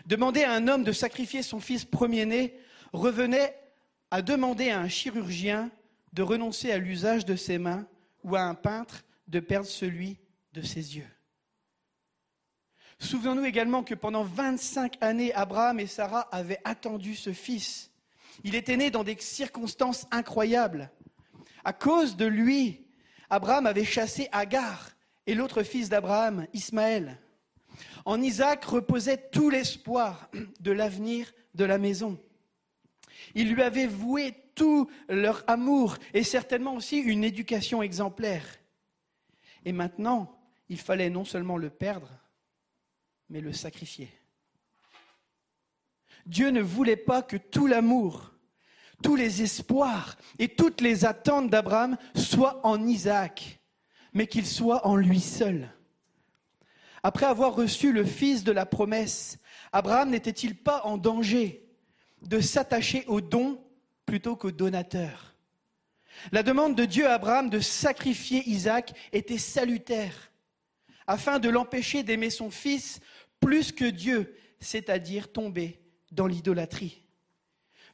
[0.07, 2.59] Demander à un homme de sacrifier son fils premier-né
[2.93, 3.57] revenait
[4.11, 5.71] à demander à un chirurgien
[6.13, 7.87] de renoncer à l'usage de ses mains
[8.25, 10.19] ou à un peintre de perdre celui
[10.55, 11.07] de ses yeux.
[12.99, 17.93] Souvenons-nous également que pendant 25 années, Abraham et Sarah avaient attendu ce fils.
[18.43, 20.91] Il était né dans des circonstances incroyables.
[21.65, 22.89] À cause de lui,
[23.31, 24.91] Abraham avait chassé Agar
[25.29, 27.21] et l'autre fils d'Abraham, Ismaël.
[28.05, 30.31] En Isaac reposait tout l'espoir
[30.61, 32.19] de l'avenir de la maison.
[33.35, 38.47] Ils lui avaient voué tout leur amour et certainement aussi une éducation exemplaire.
[39.65, 40.39] Et maintenant,
[40.69, 42.11] il fallait non seulement le perdre,
[43.29, 44.11] mais le sacrifier.
[46.27, 48.33] Dieu ne voulait pas que tout l'amour,
[49.03, 53.61] tous les espoirs et toutes les attentes d'Abraham soient en Isaac,
[54.13, 55.71] mais qu'ils soient en lui seul.
[57.03, 59.39] Après avoir reçu le fils de la promesse,
[59.73, 61.67] Abraham n'était-il pas en danger
[62.23, 63.63] de s'attacher au don
[64.05, 65.35] plutôt qu'au donateur?
[66.33, 70.31] La demande de Dieu à Abraham de sacrifier Isaac était salutaire,
[71.07, 73.01] afin de l'empêcher d'aimer son fils
[73.41, 75.81] plus que Dieu, c'est-à-dire tomber
[76.13, 77.03] dans l'idolâtrie.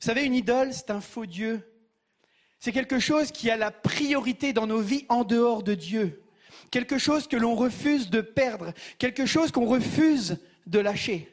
[0.01, 1.73] Vous savez, une idole, c'est un faux Dieu.
[2.59, 6.23] C'est quelque chose qui a la priorité dans nos vies en dehors de Dieu.
[6.71, 11.33] Quelque chose que l'on refuse de perdre, quelque chose qu'on refuse de lâcher.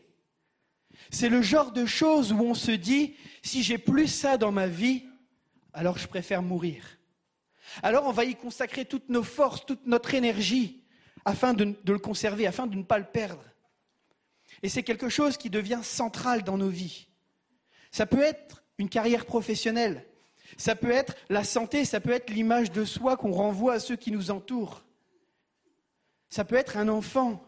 [1.11, 4.67] C'est le genre de choses où on se dit, si j'ai plus ça dans ma
[4.67, 5.03] vie,
[5.73, 6.97] alors je préfère mourir.
[7.81, 10.84] alors on va y consacrer toutes nos forces, toute notre énergie,
[11.25, 13.43] afin de, de le conserver, afin de ne pas le perdre.
[14.61, 17.07] Et c'est quelque chose qui devient central dans nos vies.
[17.91, 20.05] Ça peut être une carrière professionnelle,
[20.57, 23.95] ça peut être la santé, ça peut être l'image de soi qu'on renvoie à ceux
[23.95, 24.82] qui nous entourent.
[26.34, 27.47] Ça peut être un enfant,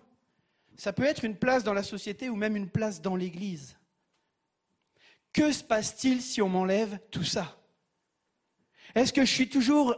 [0.78, 3.76] ça peut être une place dans la société ou même une place dans l'Église.
[5.34, 7.58] Que se passe-t-il si on m'enlève tout ça?
[8.94, 9.96] Est-ce que je suis toujours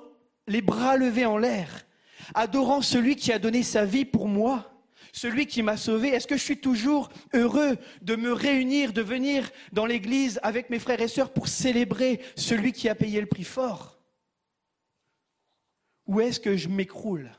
[0.47, 1.85] les bras levés en l'air,
[2.33, 4.71] adorant celui qui a donné sa vie pour moi
[5.11, 6.07] celui qui m'a sauvé?
[6.07, 10.79] Est-ce que je suis toujours heureux de me réunir, de venir dans l'église avec mes
[10.79, 13.99] frères et sœurs pour célébrer celui qui a payé le prix fort?
[16.05, 17.29] Ou est-ce que je m'écroule?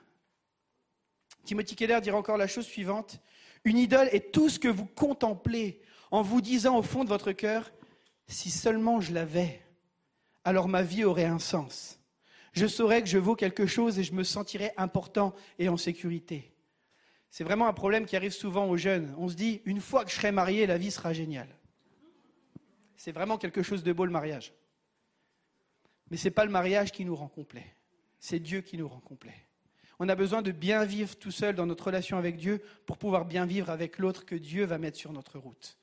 [1.48, 3.22] Timothy Keller dira encore la chose suivante.
[3.64, 5.80] Une idole est tout ce que vous contemplez
[6.10, 7.72] en vous disant au fond de votre cœur,
[8.26, 9.62] si seulement je l'avais,
[10.44, 12.00] alors ma vie aurait un sens.
[12.52, 16.54] Je saurais que je vaux quelque chose et je me sentirais important et en sécurité.
[17.30, 19.14] C'est vraiment un problème qui arrive souvent aux jeunes.
[19.16, 21.56] On se dit, une fois que je serai marié, la vie sera géniale.
[22.94, 24.52] C'est vraiment quelque chose de beau le mariage.
[26.10, 27.74] Mais ce n'est pas le mariage qui nous rend complet.
[28.18, 29.47] C'est Dieu qui nous rend complet.
[29.98, 33.24] On a besoin de bien vivre tout seul dans notre relation avec Dieu pour pouvoir
[33.24, 35.76] bien vivre avec l'autre que Dieu va mettre sur notre route.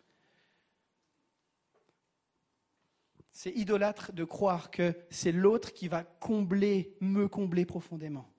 [3.33, 8.31] C'est idolâtre de croire que c'est l'autre qui va combler, me combler profondément.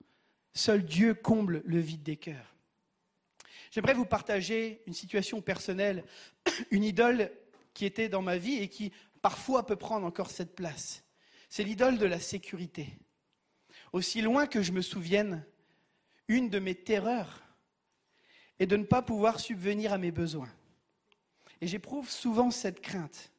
[0.53, 2.55] Seul Dieu comble le vide des cœurs.
[3.69, 6.03] J'aimerais vous partager une situation personnelle,
[6.71, 7.31] une idole
[7.75, 11.03] qui était dans ma vie et qui parfois peut prendre encore cette place.
[11.47, 12.87] C'est l'idole de la sécurité.
[13.93, 15.45] Aussi loin que je me souvienne,
[16.27, 17.41] une de mes terreurs
[18.59, 20.49] est de ne pas pouvoir subvenir à mes besoins.
[21.61, 23.31] Et j'éprouve souvent cette crainte.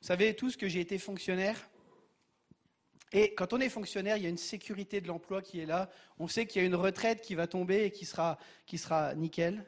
[0.00, 1.68] Vous savez tous que j'ai été fonctionnaire
[3.12, 5.88] et quand on est fonctionnaire, il y a une sécurité de l'emploi qui est là.
[6.18, 9.14] On sait qu'il y a une retraite qui va tomber et qui sera, qui sera
[9.14, 9.64] nickel.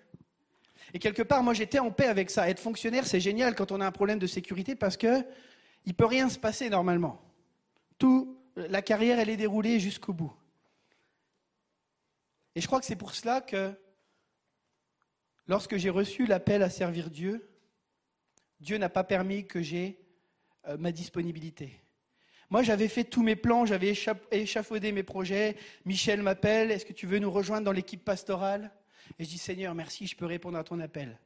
[0.93, 2.49] Et quelque part, moi, j'étais en paix avec ça.
[2.51, 5.25] Être fonctionnaire, c'est génial quand on a un problème de sécurité parce que
[5.87, 7.23] il peut rien se passer normalement.
[7.99, 10.33] Tout, la carrière, elle est déroulée jusqu'au bout.
[12.55, 13.73] Et je crois que c'est pour cela que
[15.47, 17.49] lorsque j'ai reçu l'appel à servir Dieu,
[18.61, 19.99] Dieu n'a pas permis que j'ai
[20.67, 21.81] euh, ma disponibilité.
[22.51, 23.95] Moi, j'avais fait tous mes plans, j'avais
[24.33, 25.57] échafaudé mes projets.
[25.85, 28.73] Michel m'appelle, est-ce que tu veux nous rejoindre dans l'équipe pastorale?
[29.19, 31.19] Et je dis, Seigneur, merci, je peux répondre à ton appel.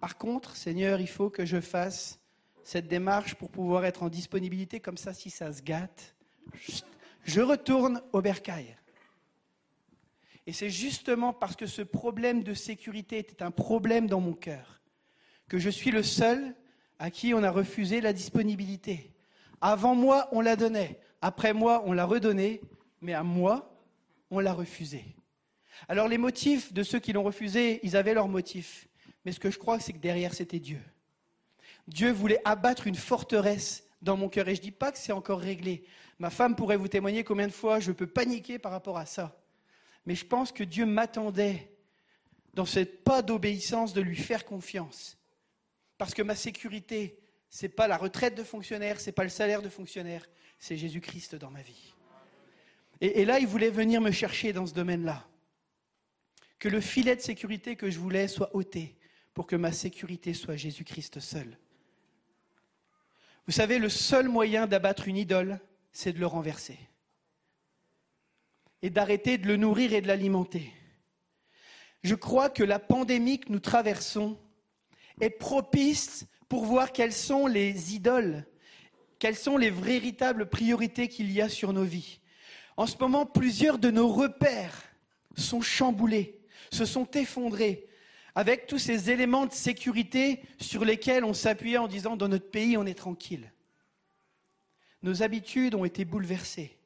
[0.00, 2.18] Par contre, Seigneur, il faut que je fasse
[2.64, 6.14] cette démarche pour pouvoir être en disponibilité, comme ça, si ça se gâte,
[7.24, 8.76] je retourne au bercail.
[10.50, 14.82] Et c'est justement parce que ce problème de sécurité était un problème dans mon cœur
[15.46, 16.56] que je suis le seul
[16.98, 19.12] à qui on a refusé la disponibilité.
[19.60, 20.98] Avant moi, on la donnait.
[21.22, 22.62] Après moi, on l'a redonnée.
[23.00, 23.80] Mais à moi,
[24.28, 25.04] on l'a refusée.
[25.86, 28.88] Alors les motifs de ceux qui l'ont refusé, ils avaient leurs motifs.
[29.24, 30.80] Mais ce que je crois, c'est que derrière, c'était Dieu.
[31.86, 34.48] Dieu voulait abattre une forteresse dans mon cœur.
[34.48, 35.84] Et je ne dis pas que c'est encore réglé.
[36.18, 39.39] Ma femme pourrait vous témoigner combien de fois je peux paniquer par rapport à ça.
[40.06, 41.70] Mais je pense que Dieu m'attendait
[42.54, 45.18] dans ce pas d'obéissance de lui faire confiance.
[45.98, 49.28] Parce que ma sécurité, ce n'est pas la retraite de fonctionnaire, ce n'est pas le
[49.28, 50.26] salaire de fonctionnaire,
[50.58, 51.94] c'est Jésus-Christ dans ma vie.
[53.00, 55.26] Et, et, là, il voulait venir me chercher dans ce domaine-là.
[56.58, 58.96] Que le filet de sécurité que je voulais soit ôté
[59.32, 61.58] pour que ma sécurité soit Jésus-Christ seul.
[63.46, 65.60] Vous savez, le seul moyen d'abattre une idole,
[65.92, 66.78] c'est de le renverser.
[68.82, 70.72] Et d'arrêter de le nourrir et de l'alimenter.
[72.02, 74.38] Je crois que la pandémie que nous traversons
[75.20, 78.46] est propice pour voir quelles sont les idoles,
[79.18, 82.20] quelles sont les véritables priorités qu'il y a sur nos vies.
[82.76, 84.82] En ce moment, plusieurs de nos repères
[85.36, 86.40] sont chamboulés,
[86.72, 87.86] se sont effondrés,
[88.34, 92.76] avec tous ces éléments de sécurité sur lesquels on s'appuyait en disant dans notre pays,
[92.76, 93.52] on est tranquille.
[95.02, 96.79] Nos habitudes ont été bouleversées.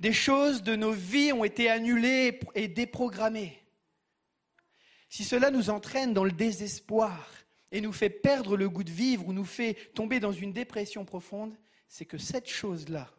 [0.00, 3.62] Des choses de nos vies ont été annulées et déprogrammées.
[5.08, 7.36] Si cela nous entraîne dans le désespoir,
[7.72, 11.04] et nous fait perdre le goût de vivre ou nous fait tomber dans une dépression
[11.04, 11.56] profonde,
[11.88, 13.10] c'est que cette chose-là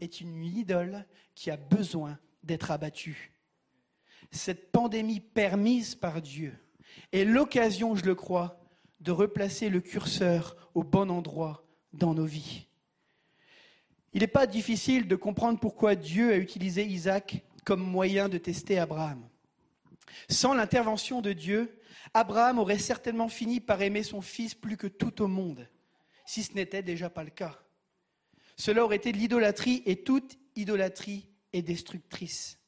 [0.00, 3.32] est une idole qui a besoin d'être abattue.
[4.30, 6.54] Cette pandémie permise par Dieu
[7.12, 8.60] est l'occasion, je le crois,
[9.00, 12.66] de replacer le curseur au bon endroit dans nos vies.
[14.12, 18.78] Il n'est pas difficile de comprendre pourquoi Dieu a utilisé Isaac comme moyen de tester
[18.78, 19.26] Abraham.
[20.28, 21.78] Sans l'intervention de Dieu,
[22.12, 25.66] Abraham aurait certainement fini par aimer son fils plus que tout au monde,
[26.26, 27.58] si ce n'était déjà pas le cas.
[28.56, 32.58] Cela aurait été l'idolâtrie et toute idolâtrie et destructrice.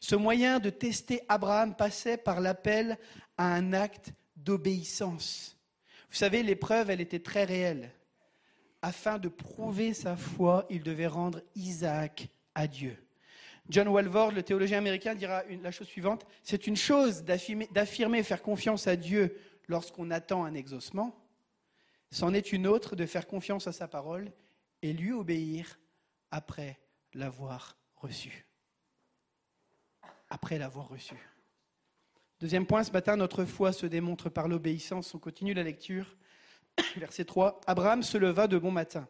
[0.00, 2.98] Ce moyen de tester Abraham passait par l'appel
[3.36, 5.56] à un acte d'obéissance.
[6.10, 7.92] Vous savez, l'épreuve, elle était très réelle.
[8.80, 12.96] Afin de prouver sa foi, il devait rendre Isaac à Dieu.
[13.68, 18.86] John Walvoord, le théologien américain, dira la chose suivante c'est une chose d'affirmer, faire confiance
[18.86, 21.14] à Dieu lorsqu'on attend un exaucement.
[22.10, 24.32] C'en est une autre de faire confiance à sa parole
[24.80, 25.78] et lui obéir
[26.30, 26.78] après
[27.12, 28.46] l'avoir reçu.
[30.30, 31.16] Après l'avoir reçu.
[32.40, 35.14] Deuxième point, ce matin, notre foi se démontre par l'obéissance.
[35.14, 36.16] On continue la lecture.
[36.96, 37.60] Verset 3.
[37.66, 39.08] Abraham se leva de bon matin.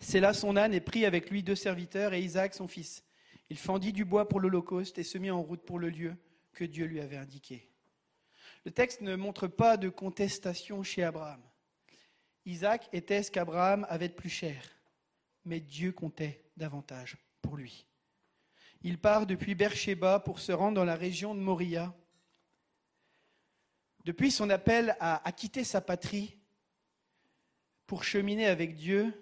[0.00, 3.04] C'est là son âne et prit avec lui deux serviteurs et Isaac son fils.
[3.50, 6.16] Il fendit du bois pour l'Holocauste et se mit en route pour le lieu
[6.52, 7.68] que Dieu lui avait indiqué.
[8.64, 11.40] Le texte ne montre pas de contestation chez Abraham.
[12.44, 14.62] Isaac était ce qu'Abraham avait de plus cher,
[15.44, 17.86] mais Dieu comptait davantage pour lui.
[18.82, 21.94] Il part depuis Beersheba pour se rendre dans la région de Moria.
[24.04, 26.37] Depuis son appel à, à quitter sa patrie
[27.88, 29.12] pour cheminer avec Dieu,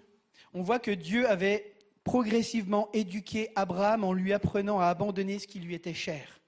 [0.53, 5.59] on voit que Dieu avait progressivement éduqué Abraham en lui apprenant à abandonner ce qui
[5.59, 6.41] lui était cher,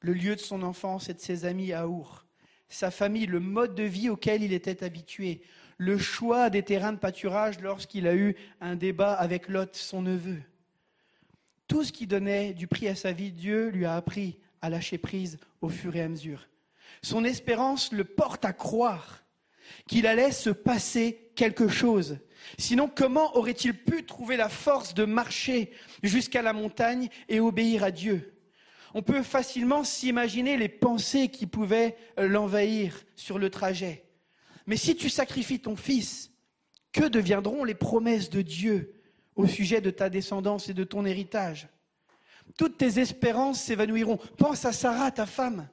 [0.00, 2.26] le lieu de son enfance et de ses amis à Our,
[2.68, 5.42] sa famille, le mode de vie auquel il était habitué,
[5.78, 10.42] le choix des terrains de pâturage lorsqu'il a eu un débat avec Lot, son neveu.
[11.68, 14.98] Tout ce qui donnait du prix à sa vie, Dieu lui a appris à lâcher
[14.98, 16.48] prise au fur et à mesure.
[17.00, 19.20] Son espérance le porte à croire
[19.88, 22.18] qu'il allait se passer quelque chose.
[22.58, 27.90] Sinon, comment aurait-il pu trouver la force de marcher jusqu'à la montagne et obéir à
[27.90, 28.34] Dieu?
[28.94, 34.04] On peut facilement s'imaginer les pensées qui pouvaient l'envahir sur le trajet.
[34.66, 36.30] Mais si tu sacrifies ton fils,
[36.92, 38.94] que deviendront les promesses de Dieu
[39.36, 41.68] au sujet de ta descendance et de ton héritage?
[42.58, 44.18] Toutes tes espérances s'évanouiront.
[44.36, 45.68] Pense à Sarah, ta femme.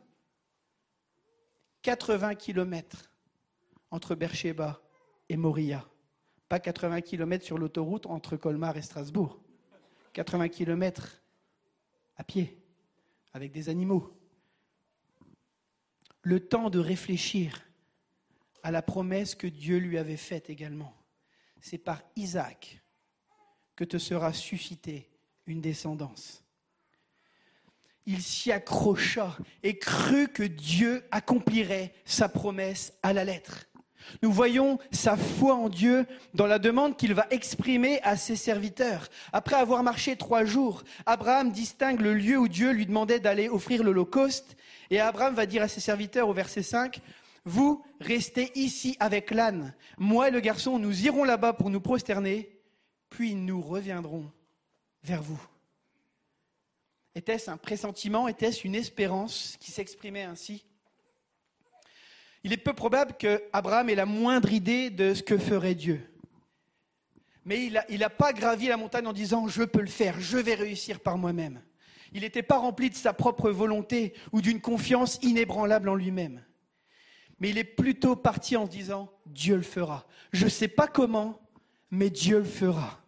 [1.81, 3.11] 80 kilomètres
[3.91, 4.81] entre Beersheba
[5.29, 5.87] et Moria.
[6.49, 9.39] Pas 80 kilomètres sur l'autoroute entre Colmar et Strasbourg.
[10.13, 11.21] 80 kilomètres
[12.15, 12.57] à pied,
[13.33, 14.13] avec des animaux.
[16.21, 17.63] Le temps de réfléchir
[18.63, 20.93] à la promesse que Dieu lui avait faite également.
[21.61, 22.81] C'est par Isaac
[23.75, 25.09] que te sera suscitée
[25.45, 26.43] une descendance.
[28.05, 33.67] Il s'y accrocha et crut que Dieu accomplirait sa promesse à la lettre.
[34.21, 39.09] Nous voyons sa foi en Dieu dans la demande qu'il va exprimer à ses serviteurs.
[39.33, 43.83] Après avoir marché trois jours, Abraham distingue le lieu où Dieu lui demandait d'aller offrir
[43.83, 44.55] l'Holocauste.
[44.89, 47.01] Et Abraham va dire à ses serviteurs au verset 5,
[47.45, 49.73] Vous restez ici avec l'âne.
[49.97, 52.49] Moi et le garçon, nous irons là-bas pour nous prosterner,
[53.09, 54.31] puis nous reviendrons
[55.03, 55.41] vers vous.
[57.15, 58.27] Était-ce un pressentiment?
[58.27, 60.63] Était-ce une espérance qui s'exprimait ainsi?
[62.47, 66.09] Il est peu probable qu'Abraham ait la moindre idée de ce que ferait Dieu.
[67.43, 70.55] Mais il n'a pas gravi la montagne en disant je peux le faire, je vais
[70.55, 71.61] réussir par moi-même.
[72.13, 76.41] Il n'était pas rempli de sa propre volonté ou d'une confiance inébranlable en lui-même.
[77.41, 80.07] Mais il est plutôt parti en disant Dieu le fera.
[80.31, 81.41] Je ne sais pas comment,
[81.91, 83.01] mais Dieu le fera.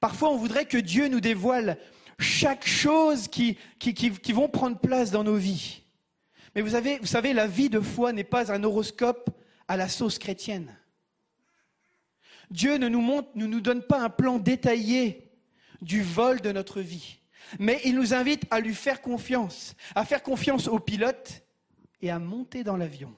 [0.00, 1.78] Parfois, on voudrait que Dieu nous dévoile
[2.18, 4.12] chaque chose qui, qui,
[4.52, 5.85] prendre place dans nos vies.
[6.56, 9.28] Mais vous savez, la vie de foi n'est pas un horoscope
[9.68, 10.74] à la sauce chrétienne.
[12.50, 15.30] Dieu ne nous, montre, ne nous donne pas un plan détaillé
[15.82, 17.20] du vol de notre vie,
[17.58, 21.42] mais il nous invite à lui faire confiance, à faire confiance au pilote
[22.00, 23.14] et à monter dans l'avion.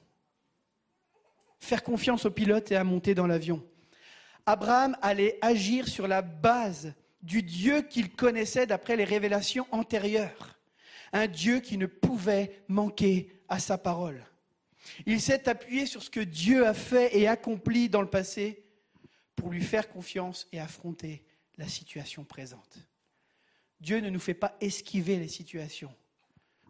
[1.60, 3.64] Faire confiance au pilote et à monter dans l'avion.
[4.46, 10.57] Abraham allait agir sur la base du Dieu qu'il connaissait d'après les révélations antérieures
[11.12, 14.22] un Dieu qui ne pouvait manquer à sa parole.
[15.06, 18.64] Il s'est appuyé sur ce que Dieu a fait et accompli dans le passé
[19.36, 21.24] pour lui faire confiance et affronter
[21.56, 22.78] la situation présente.
[23.80, 25.94] Dieu ne nous fait pas esquiver les situations.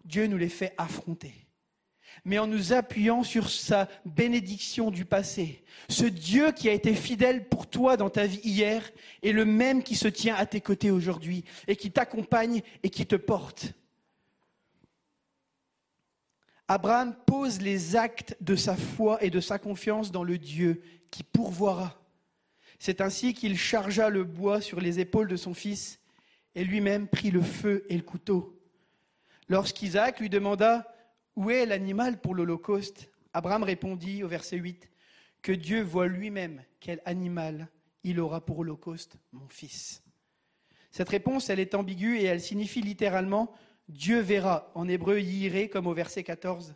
[0.04, 1.34] Dieu nous les fait affronter.
[2.24, 7.48] Mais en nous appuyant sur sa bénédiction du passé, ce Dieu qui a été fidèle
[7.48, 8.90] pour toi dans ta vie hier
[9.22, 13.06] est le même qui se tient à tes côtés aujourd'hui et qui t'accompagne et qui
[13.06, 13.72] te porte.
[16.68, 21.22] Abraham pose les actes de sa foi et de sa confiance dans le Dieu qui
[21.22, 21.98] pourvoira.
[22.78, 25.98] C'est ainsi qu'il chargea le bois sur les épaules de son fils
[26.54, 28.60] et lui-même prit le feu et le couteau.
[29.48, 30.94] Lorsqu'Isaac lui demanda
[31.36, 33.10] Où est l'animal pour l'Holocauste?
[33.32, 34.90] Abraham répondit au verset 8
[35.40, 37.68] Que Dieu voit lui-même quel animal
[38.04, 40.02] il aura pour Holocauste, mon fils.
[40.90, 43.52] Cette réponse, elle est ambiguë et elle signifie littéralement
[43.88, 46.74] Dieu verra, en hébreu yiré, comme au verset 14,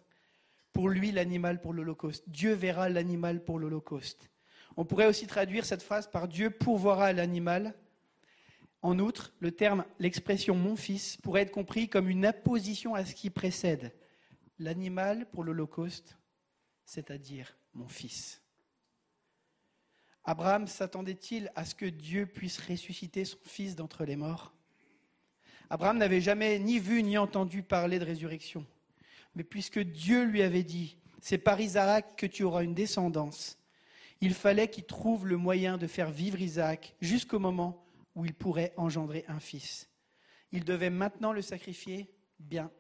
[0.72, 2.24] pour lui l'animal pour l'Holocauste.
[2.28, 4.30] Dieu verra l'animal pour l'Holocauste.
[4.76, 7.74] On pourrait aussi traduire cette phrase par Dieu pourvoira l'animal.
[8.80, 13.14] En outre, le terme, l'expression mon fils pourrait être compris comme une apposition à ce
[13.14, 13.94] qui précède.
[14.58, 16.16] L'animal pour l'Holocauste,
[16.84, 18.42] c'est-à-dire mon fils.
[20.24, 24.54] Abraham s'attendait-il à ce que Dieu puisse ressusciter son fils d'entre les morts?
[25.72, 28.66] Abraham n'avait jamais ni vu ni entendu parler de résurrection.
[29.34, 33.56] Mais puisque Dieu lui avait dit, c'est par Isaac que tu auras une descendance,
[34.20, 37.82] il fallait qu'il trouve le moyen de faire vivre Isaac jusqu'au moment
[38.14, 39.88] où il pourrait engendrer un fils.
[40.52, 42.70] Il devait maintenant le sacrifier, bien,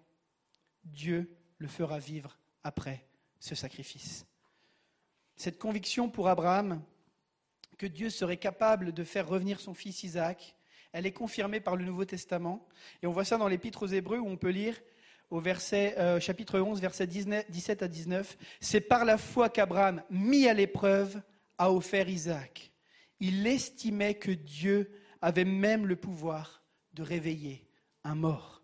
[0.84, 3.06] Dieu le fera vivre après
[3.40, 4.26] ce sacrifice.
[5.36, 6.82] Cette conviction pour Abraham
[7.78, 10.56] que Dieu serait capable de faire revenir son fils Isaac,
[10.92, 12.66] elle est confirmée par le Nouveau Testament.
[13.02, 14.76] Et on voit ça dans l'Épître aux Hébreux où on peut lire
[15.30, 18.36] au verset, euh, chapitre 11, versets 17 à 19.
[18.60, 21.22] C'est par la foi qu'Abraham, mis à l'épreuve,
[21.56, 22.72] a offert Isaac.
[23.18, 26.62] Il estimait que Dieu avait même le pouvoir
[26.92, 27.66] de réveiller
[28.04, 28.62] un mort.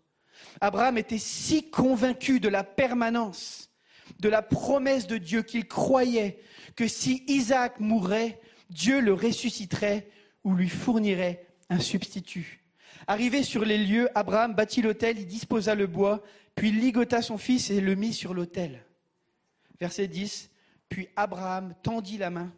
[0.61, 3.71] Abraham était si convaincu de la permanence,
[4.19, 6.39] de la promesse de Dieu qu'il croyait
[6.75, 10.07] que si Isaac mourait, Dieu le ressusciterait
[10.43, 12.63] ou lui fournirait un substitut.
[13.07, 16.21] Arrivé sur les lieux, Abraham bâtit l'autel, il disposa le bois,
[16.55, 18.85] puis ligota son fils et le mit sur l'autel.
[19.79, 20.49] Verset 10.
[20.89, 22.51] Puis Abraham tendit la main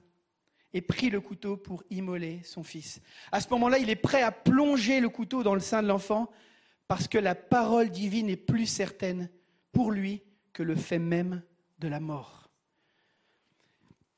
[0.74, 3.02] et prit le couteau pour immoler son fils.
[3.32, 6.32] À ce moment-là, il est prêt à plonger le couteau dans le sein de l'enfant
[6.88, 9.30] parce que la parole divine est plus certaine
[9.72, 11.44] pour lui que le fait même
[11.80, 12.50] de la mort.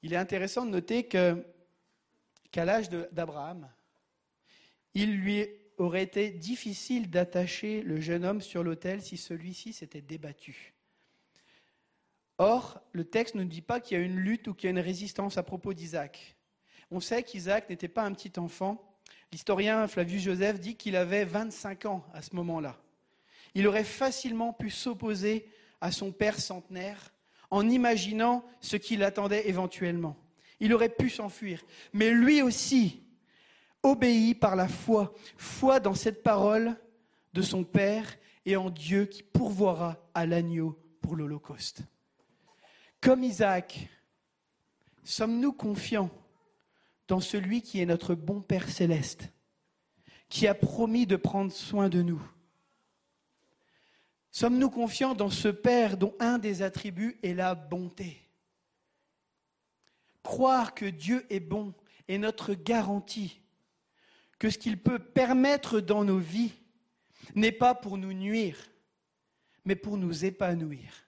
[0.01, 3.69] Il est intéressant de noter qu'à l'âge d'Abraham,
[4.95, 10.73] il lui aurait été difficile d'attacher le jeune homme sur l'autel si celui-ci s'était débattu.
[12.37, 14.71] Or, le texte ne dit pas qu'il y a une lutte ou qu'il y a
[14.71, 16.35] une résistance à propos d'Isaac.
[16.91, 18.97] On sait qu'Isaac n'était pas un petit enfant.
[19.31, 22.79] L'historien Flavius Joseph dit qu'il avait 25 ans à ce moment-là.
[23.55, 25.47] Il aurait facilement pu s'opposer
[25.79, 27.13] à son père centenaire
[27.51, 30.17] en imaginant ce qui l'attendait éventuellement.
[30.59, 31.63] Il aurait pu s'enfuir.
[31.93, 33.03] Mais lui aussi
[33.83, 35.13] obéit par la foi.
[35.37, 36.77] Foi dans cette parole
[37.33, 41.83] de son Père et en Dieu qui pourvoira à l'agneau pour l'Holocauste.
[43.01, 43.89] Comme Isaac,
[45.03, 46.09] sommes-nous confiants
[47.07, 49.29] dans celui qui est notre bon Père céleste,
[50.29, 52.21] qui a promis de prendre soin de nous?
[54.31, 58.19] Sommes-nous confiants dans ce Père dont un des attributs est la bonté?
[60.23, 61.73] Croire que Dieu est bon
[62.07, 63.42] est notre garantie
[64.43, 66.51] que ce qu'il peut permettre dans nos vies
[67.33, 68.57] n'est pas pour nous nuire,
[69.63, 71.07] mais pour nous épanouir.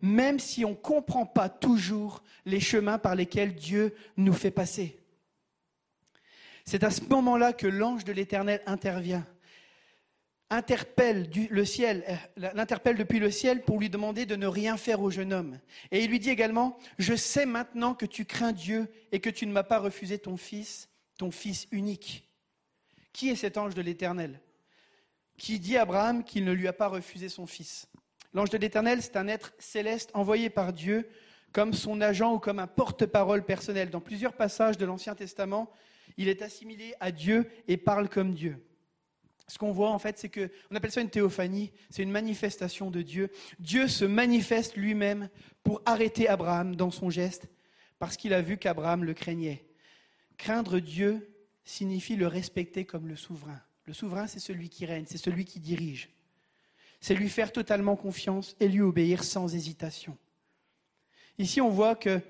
[0.00, 4.98] Même si on ne comprend pas toujours les chemins par lesquels Dieu nous fait passer.
[6.64, 9.24] C'est à ce moment-là que l'ange de l'Éternel intervient
[10.50, 15.02] interpelle le ciel, euh, l'interpelle depuis le ciel pour lui demander de ne rien faire
[15.02, 15.60] au jeune homme.
[15.92, 19.46] Et il lui dit également, je sais maintenant que tu crains Dieu et que tu
[19.46, 20.87] ne m'as pas refusé ton fils,
[21.18, 22.26] ton fils unique.
[23.12, 24.40] Qui est cet ange de l'Éternel
[25.36, 27.88] Qui dit à Abraham qu'il ne lui a pas refusé son fils?
[28.32, 31.08] L'ange de l'Éternel, c'est un être céleste envoyé par Dieu
[31.52, 33.90] comme son agent ou comme un porte-parole personnel.
[33.90, 35.70] Dans plusieurs passages de l'Ancien Testament,
[36.16, 38.64] il est assimilé à Dieu et parle comme Dieu.
[39.46, 42.90] Ce qu'on voit en fait, c'est que, on appelle ça une théophanie, c'est une manifestation
[42.90, 43.30] de Dieu.
[43.58, 45.30] Dieu se manifeste lui-même
[45.62, 47.48] pour arrêter Abraham dans son geste,
[47.98, 49.67] parce qu'il a vu qu'Abraham le craignait.
[50.38, 51.34] Craindre Dieu
[51.64, 53.60] signifie le respecter comme le souverain.
[53.84, 56.08] Le souverain, c'est celui qui règne, c'est celui qui dirige.
[57.00, 60.16] C'est lui faire totalement confiance et lui obéir sans hésitation.
[61.36, 62.20] Ici, on voit que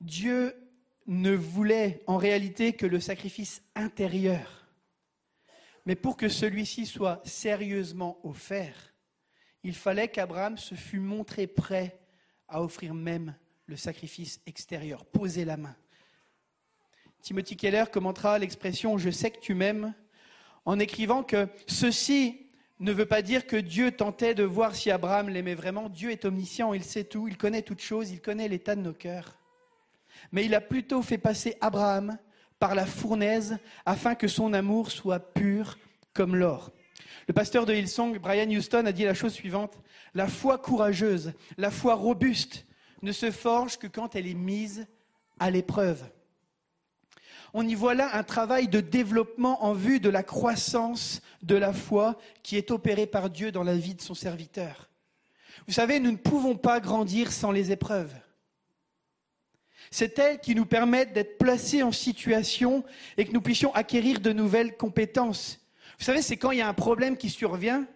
[0.00, 0.54] Dieu
[1.06, 4.58] ne voulait en réalité que le sacrifice intérieur
[5.88, 8.92] mais pour que celui-ci soit sérieusement offert,
[9.62, 11.98] il fallait qu'Abraham se fût montré prêt
[12.46, 13.34] à offrir même
[13.64, 15.74] le sacrifice extérieur, poser la main.
[17.22, 19.94] Timothy Keller commentera l'expression Je sais que tu m'aimes
[20.64, 22.46] en écrivant que ceci
[22.80, 25.88] ne veut pas dire que Dieu tentait de voir si Abraham l'aimait vraiment.
[25.88, 28.92] Dieu est omniscient, il sait tout, il connaît toutes choses, il connaît l'état de nos
[28.92, 29.36] cœurs.
[30.32, 32.18] Mais il a plutôt fait passer Abraham
[32.58, 35.78] par la fournaise afin que son amour soit pur
[36.12, 36.72] comme l'or.
[37.26, 39.78] Le pasteur de Hillsong, Brian Houston, a dit la chose suivante.
[40.14, 42.66] La foi courageuse, la foi robuste
[43.02, 44.86] ne se forge que quand elle est mise
[45.38, 46.04] à l'épreuve.
[47.54, 51.72] On y voit là un travail de développement en vue de la croissance de la
[51.72, 54.90] foi qui est opéré par Dieu dans la vie de son serviteur.
[55.66, 58.14] Vous savez, nous ne pouvons pas grandir sans les épreuves.
[59.90, 62.84] C'est elles qui nous permettent d'être placés en situation
[63.16, 65.60] et que nous puissions acquérir de nouvelles compétences.
[65.98, 67.86] Vous savez, c'est quand il y a un problème qui survient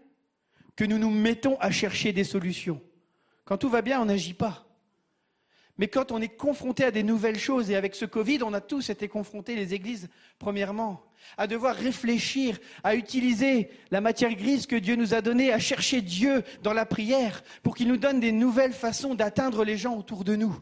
[0.75, 2.81] que nous nous mettons à chercher des solutions.
[3.45, 4.67] Quand tout va bien, on n'agit pas.
[5.79, 8.61] Mais quand on est confronté à des nouvelles choses, et avec ce Covid, on a
[8.61, 10.09] tous été confrontés, les églises,
[10.39, 11.03] premièrement,
[11.39, 16.03] à devoir réfléchir, à utiliser la matière grise que Dieu nous a donnée, à chercher
[16.03, 20.25] Dieu dans la prière pour qu'il nous donne des nouvelles façons d'atteindre les gens autour
[20.25, 20.55] de nous.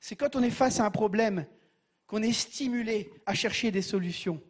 [0.00, 1.46] C'est quand on est face à un problème
[2.06, 4.40] qu'on est stimulé à chercher des solutions.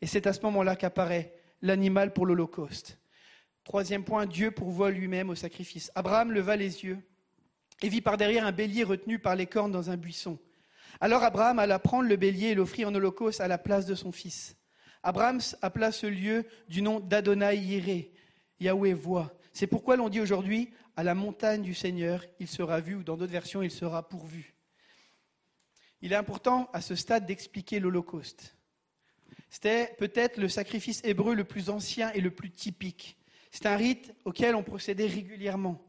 [0.00, 2.98] Et c'est à ce moment-là qu'apparaît l'animal pour l'Holocauste.
[3.64, 5.90] Troisième point, Dieu pourvoit lui-même au sacrifice.
[5.94, 6.98] Abraham leva les yeux
[7.82, 10.38] et vit par derrière un bélier retenu par les cornes dans un buisson.
[11.00, 14.12] Alors Abraham alla prendre le bélier et l'offrit en holocauste à la place de son
[14.12, 14.56] fils.
[15.02, 18.12] Abraham appela ce lieu du nom d'Adonai Yireh,
[18.60, 19.34] Yahweh voit.
[19.52, 23.16] C'est pourquoi l'on dit aujourd'hui, à la montagne du Seigneur, il sera vu, ou dans
[23.16, 24.54] d'autres versions, il sera pourvu.
[26.02, 28.56] Il est important à ce stade d'expliquer l'Holocauste.
[29.48, 33.18] C'était peut-être le sacrifice hébreu le plus ancien et le plus typique.
[33.50, 35.82] C'est un rite auquel on procédait régulièrement,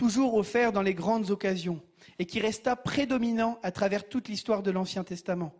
[0.00, 1.78] toujours offert dans les grandes occasions,
[2.18, 5.54] et qui resta prédominant à travers toute l'histoire de l'Ancien Testament.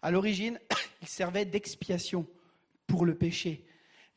[0.00, 0.58] À l'origine,
[1.02, 2.26] il servait d'expiation
[2.86, 3.66] pour le péché.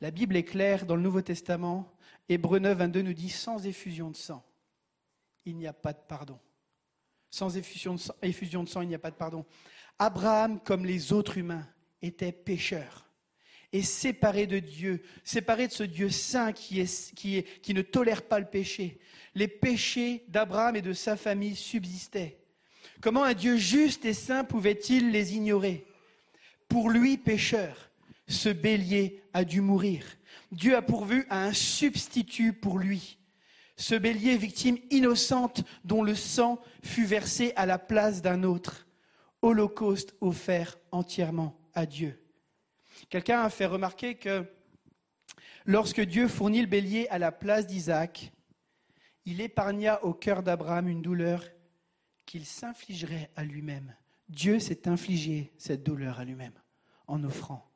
[0.00, 1.92] La Bible est claire dans le Nouveau Testament.
[2.30, 4.42] Hébreu 9, 22 nous dit sans effusion de sang,
[5.44, 6.38] il n'y a pas de pardon.
[7.28, 9.44] Sans effusion de sang, effusion de sang il n'y a pas de pardon.
[9.98, 11.68] Abraham, comme les autres humains,
[12.00, 13.05] était pécheur
[13.72, 18.46] et séparé de Dieu, séparé de ce Dieu saint qui, qui ne tolère pas le
[18.46, 18.98] péché.
[19.34, 22.38] Les péchés d'Abraham et de sa famille subsistaient.
[23.00, 25.86] Comment un Dieu juste et saint pouvait-il les ignorer?
[26.68, 27.90] Pour lui, pécheur,
[28.26, 30.04] ce bélier a dû mourir.
[30.52, 33.18] Dieu a pourvu à un substitut pour lui.
[33.76, 38.86] Ce bélier, victime innocente dont le sang fut versé à la place d'un autre.
[39.42, 42.18] Holocauste offert entièrement à Dieu.
[43.08, 44.44] Quelqu'un a fait remarquer que
[45.64, 48.32] lorsque Dieu fournit le bélier à la place d'Isaac,
[49.24, 51.44] il épargna au cœur d'Abraham une douleur
[52.24, 53.94] qu'il s'infligerait à lui-même.
[54.28, 56.58] Dieu s'est infligé cette douleur à lui-même
[57.06, 57.70] en offrant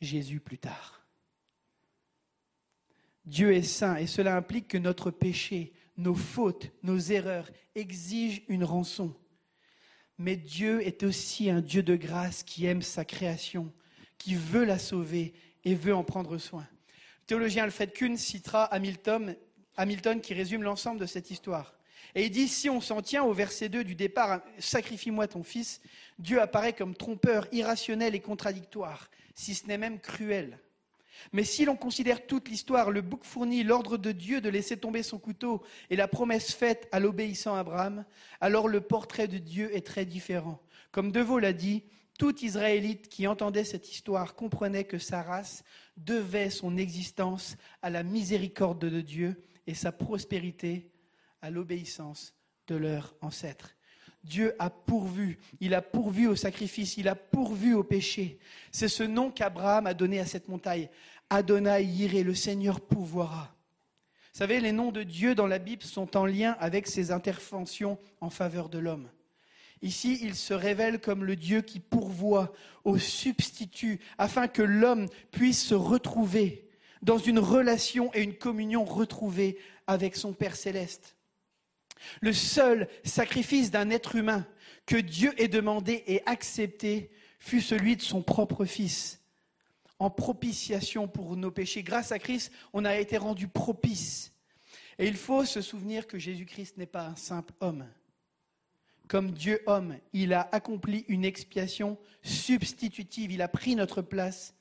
[0.00, 1.04] Jésus plus tard.
[3.24, 8.64] Dieu est saint et cela implique que notre péché, nos fautes, nos erreurs exigent une
[8.64, 9.14] rançon.
[10.18, 13.72] Mais Dieu est aussi un Dieu de grâce qui aime sa création,
[14.18, 15.34] qui veut la sauver
[15.64, 16.66] et veut en prendre soin.
[17.22, 19.36] Le théologien Alfred Kuhn citera Hamilton,
[20.22, 21.74] qui résume l'ensemble de cette histoire.
[22.14, 25.80] Et il dit, si on s'en tient au verset 2 du départ, sacrifie-moi ton fils,
[26.18, 30.60] Dieu apparaît comme trompeur, irrationnel et contradictoire, si ce n'est même cruel.
[31.32, 35.02] Mais si l'on considère toute l'histoire, le bouc fourni, l'ordre de Dieu de laisser tomber
[35.02, 38.04] son couteau et la promesse faite à l'obéissant Abraham,
[38.40, 40.60] alors le portrait de Dieu est très différent.
[40.92, 41.84] Comme Deveau l'a dit,
[42.18, 45.64] tout Israélite qui entendait cette histoire comprenait que sa race
[45.96, 50.90] devait son existence à la miséricorde de Dieu et sa prospérité
[51.42, 52.34] à l'obéissance
[52.66, 53.74] de leurs ancêtres.
[54.22, 58.38] Dieu a pourvu, il a pourvu au sacrifice, il a pourvu au péché.
[58.72, 60.88] C'est ce nom qu'Abraham a donné à cette montagne.
[61.28, 63.54] Adonai Yireh, le Seigneur pourvoira.
[64.32, 67.98] Vous savez, les noms de Dieu dans la Bible sont en lien avec ses interventions
[68.20, 69.08] en faveur de l'homme.
[69.82, 72.52] Ici, il se révèle comme le Dieu qui pourvoit
[72.84, 76.68] au substitut afin que l'homme puisse se retrouver
[77.02, 81.16] dans une relation et une communion retrouvée avec son Père céleste.
[82.20, 84.46] Le seul sacrifice d'un être humain
[84.86, 89.20] que Dieu ait demandé et accepté fut celui de son propre Fils,
[89.98, 91.82] en propitiation pour nos péchés.
[91.82, 94.32] Grâce à Christ, on a été rendu propice.
[94.98, 97.86] Et il faut se souvenir que Jésus-Christ n'est pas un simple homme.
[99.08, 104.54] Comme Dieu homme, il a accompli une expiation substitutive, il a pris notre place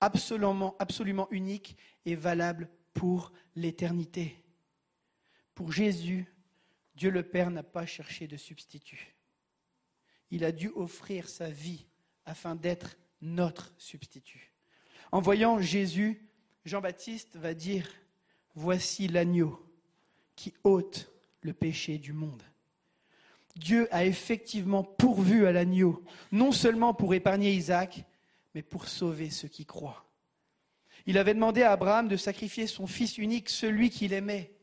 [0.00, 1.76] absolument, unique
[2.06, 4.42] et valable pour l'éternité.
[5.54, 6.32] Pour Jésus,
[6.94, 9.16] Dieu le Père n'a pas cherché de substitut.
[10.30, 11.86] Il a dû offrir sa vie
[12.24, 14.54] afin d'être notre substitut.
[15.12, 16.30] En voyant Jésus,
[16.64, 17.88] Jean-Baptiste va dire,
[18.54, 19.64] Voici l'agneau
[20.34, 21.12] qui ôte
[21.42, 22.42] le péché du monde.
[23.60, 26.02] Dieu a effectivement pourvu à l'agneau,
[26.32, 28.04] non seulement pour épargner Isaac,
[28.54, 30.06] mais pour sauver ceux qui croient.
[31.06, 34.54] Il avait demandé à Abraham de sacrifier son fils unique, celui qu'il aimait.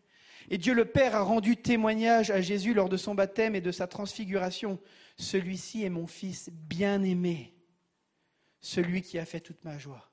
[0.49, 3.71] Et Dieu le Père a rendu témoignage à Jésus lors de son baptême et de
[3.71, 4.79] sa transfiguration.
[5.15, 7.53] celui-ci est mon fils bien-aimé,
[8.61, 10.11] celui qui a fait toute ma joie.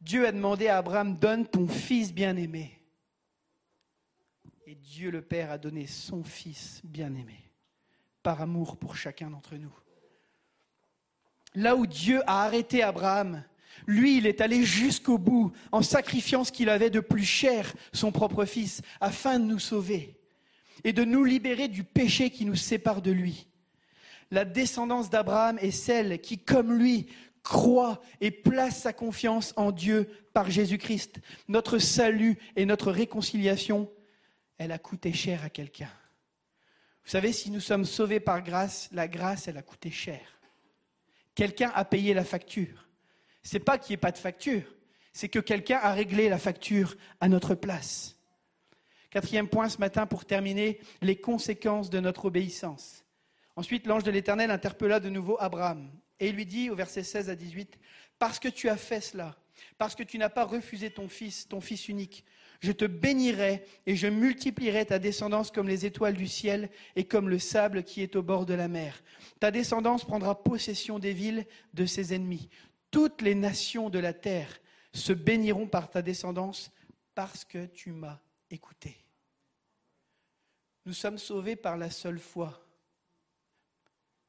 [0.00, 2.75] Dieu a demandé à Abraham, donne ton fils bien-aimé.
[4.68, 7.38] Et Dieu le Père a donné son fils bien-aimé,
[8.24, 9.72] par amour pour chacun d'entre nous.
[11.54, 13.44] Là où Dieu a arrêté Abraham,
[13.86, 18.10] lui, il est allé jusqu'au bout en sacrifiant ce qu'il avait de plus cher, son
[18.10, 20.18] propre fils, afin de nous sauver
[20.82, 23.46] et de nous libérer du péché qui nous sépare de lui.
[24.32, 27.06] La descendance d'Abraham est celle qui, comme lui,
[27.44, 31.20] croit et place sa confiance en Dieu par Jésus-Christ.
[31.46, 33.88] Notre salut et notre réconciliation,
[34.58, 35.90] elle a coûté cher à quelqu'un.
[37.04, 40.20] Vous savez, si nous sommes sauvés par grâce, la grâce, elle a coûté cher.
[41.34, 42.88] Quelqu'un a payé la facture.
[43.42, 44.64] C'est pas qu'il n'y ait pas de facture,
[45.12, 48.16] c'est que quelqu'un a réglé la facture à notre place.
[49.10, 53.04] Quatrième point ce matin pour terminer, les conséquences de notre obéissance.
[53.54, 57.36] Ensuite, l'ange de l'Éternel interpella de nouveau Abraham et lui dit au verset 16 à
[57.36, 57.78] 18,
[58.18, 59.36] Parce que tu as fait cela,
[59.78, 62.24] parce que tu n'as pas refusé ton fils, ton fils unique,
[62.60, 67.28] je te bénirai et je multiplierai ta descendance comme les étoiles du ciel et comme
[67.28, 69.02] le sable qui est au bord de la mer.
[69.40, 72.48] Ta descendance prendra possession des villes de ses ennemis.
[72.90, 74.60] Toutes les nations de la terre
[74.92, 76.70] se béniront par ta descendance
[77.14, 78.96] parce que tu m'as écouté.
[80.84, 82.62] Nous sommes sauvés par la seule foi.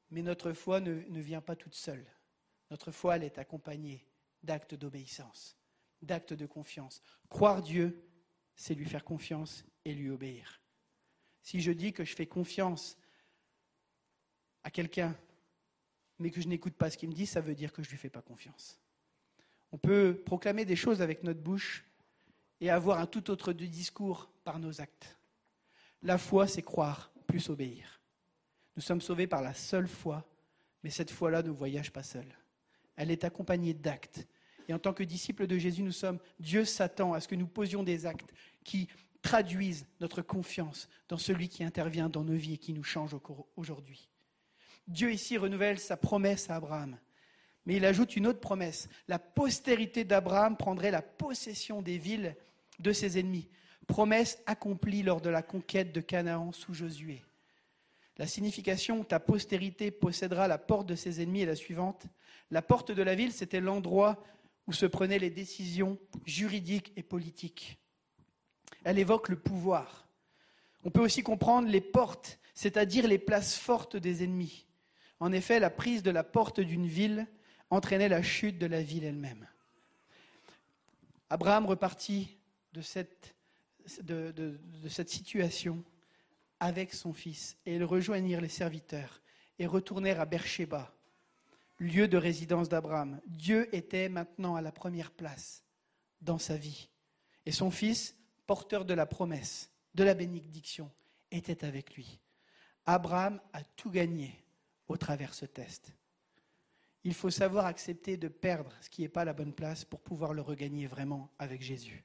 [0.10, 2.06] Mais notre foi ne, vient pas toute seule.
[2.72, 4.06] Notre foi, elle est accompagnée
[4.44, 5.58] d'actes d'obéissance,
[6.02, 7.02] d'actes de confiance.
[7.30, 8.07] Croire Dieu,
[8.58, 10.62] c'est lui faire confiance et lui obéir.
[11.42, 12.98] Si je dis que je fais confiance
[14.64, 15.16] à quelqu'un,
[16.20, 17.92] mais que je n'écoute pas ce qu'il me dit, ça veut dire que je ne
[17.92, 18.82] lui fais pas confiance.
[19.72, 21.86] On peut proclamer des choses avec notre bouche
[22.60, 25.18] et avoir un tout autre discours par nos actes.
[26.02, 28.02] La foi, c'est croire plus obéir.
[28.76, 30.28] Nous sommes sauvés par la seule foi,
[30.84, 32.36] mais cette foi-là ne voyage pas seule.
[32.96, 34.28] Elle est accompagnée d'actes.
[34.68, 37.48] Et en tant que disciples de Jésus, nous sommes, Dieu s'attend à ce que nous
[37.48, 38.88] posions des actes qui
[39.22, 43.16] traduisent notre confiance dans celui qui intervient dans nos vies et qui nous change
[43.56, 44.10] aujourd'hui.
[44.88, 46.98] Dieu ici renouvelle sa promesse à Abraham.
[47.66, 48.88] Mais il ajoute une autre promesse.
[49.10, 52.36] La postérité d'Abraham prendrait la possession des villes
[52.80, 53.50] de ses ennemis.
[53.86, 57.24] Promesse accomplie lors de la conquête de Canaan sous Josué.
[58.18, 62.06] La signification ta postérité possédera la porte de ses ennemis est la suivante.
[62.50, 64.24] La porte de la ville, c'était l'endroit
[64.68, 67.80] où se prenaient les décisions juridiques et politiques.
[68.84, 70.08] Elle évoque le pouvoir.
[70.84, 74.68] On peut aussi comprendre les portes, c'est-à-dire les places fortes des ennemis.
[75.20, 77.28] En effet, la prise de la porte d'une ville
[77.70, 79.48] entraînait la chute de la ville elle-même.
[81.30, 82.38] Abraham repartit
[82.74, 83.36] de cette,
[85.08, 85.84] situation
[86.60, 89.22] avec son fils et ils rejoignirent les serviteurs
[89.60, 90.94] et retournèrent à Beersheba,
[91.80, 93.22] lieu de résidence d'Abraham.
[93.28, 95.64] Dieu était maintenant à la première place
[96.22, 96.90] dans sa vie.
[97.46, 100.92] Et son fils, porteur de la promesse, de la bénédiction,
[101.32, 102.20] était avec lui.
[102.86, 104.44] Abraham a tout gagné
[104.88, 105.94] au travers ce test.
[107.04, 110.34] Il faut savoir accepter de perdre ce qui n'est pas la bonne place pour pouvoir
[110.34, 112.04] le regagner vraiment avec Jésus.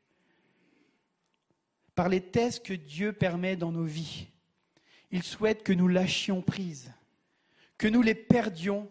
[1.94, 4.28] Par les tests que Dieu permet dans nos vies,
[5.10, 6.92] il souhaite que nous lâchions prise,
[7.78, 8.88] que nous les perdions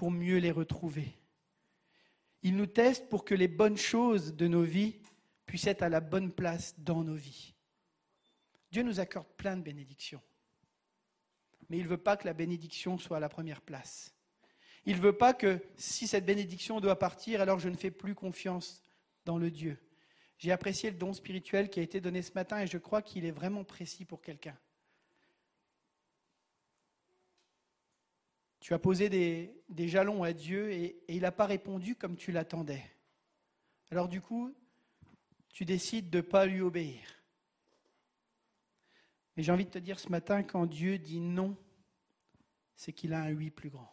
[0.00, 1.12] pour mieux les retrouver.
[2.42, 4.96] Il nous teste pour que les bonnes choses de nos vies
[5.44, 7.52] puissent être à la bonne place dans nos vies.
[8.72, 10.22] Dieu nous accorde plein de bénédictions,
[11.68, 14.14] mais il ne veut pas que la bénédiction soit à la première place.
[14.86, 18.14] Il ne veut pas que si cette bénédiction doit partir, alors je ne fais plus
[18.14, 18.82] confiance
[19.26, 19.76] dans le Dieu.
[20.38, 23.26] J'ai apprécié le don spirituel qui a été donné ce matin et je crois qu'il
[23.26, 24.56] est vraiment précis pour quelqu'un.
[28.60, 32.30] Tu as posé des, jalons à Dieu et, et il n'a pas répondu comme tu
[32.30, 32.84] l'attendais.
[33.90, 34.54] Alors du coup,
[35.48, 37.02] tu décides de ne pas lui obéir.
[39.36, 41.56] Mais j'ai envie de te dire ce matin, quand Dieu dit non,
[42.76, 43.92] c'est qu'il a un oui plus grand.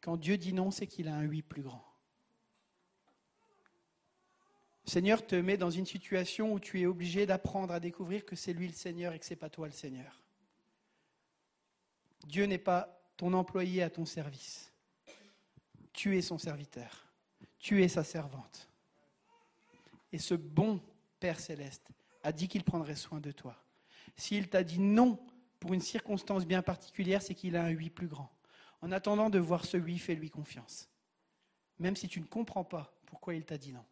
[0.00, 1.84] Quand Dieu dit non, c'est qu'il a un oui plus grand.
[4.84, 8.34] Le Seigneur te met dans une situation où tu es obligé d'apprendre à découvrir que
[8.34, 10.21] c'est lui le Seigneur et que ce n'est pas toi le Seigneur.
[12.26, 14.72] Dieu n'est pas ton employé à ton service.
[15.92, 17.06] Tu es son serviteur.
[17.58, 18.68] Tu es sa servante.
[20.12, 20.80] Et ce bon
[21.20, 21.88] Père céleste
[22.22, 23.56] a dit qu'il prendrait soin de toi.
[24.16, 25.24] S'il t'a dit non
[25.60, 28.32] pour une circonstance bien particulière, c'est qu'il a un oui plus grand.
[28.80, 30.88] En attendant de voir ce oui, fais-lui confiance.
[31.78, 33.84] Même si tu ne comprends pas pourquoi il t'a dit non.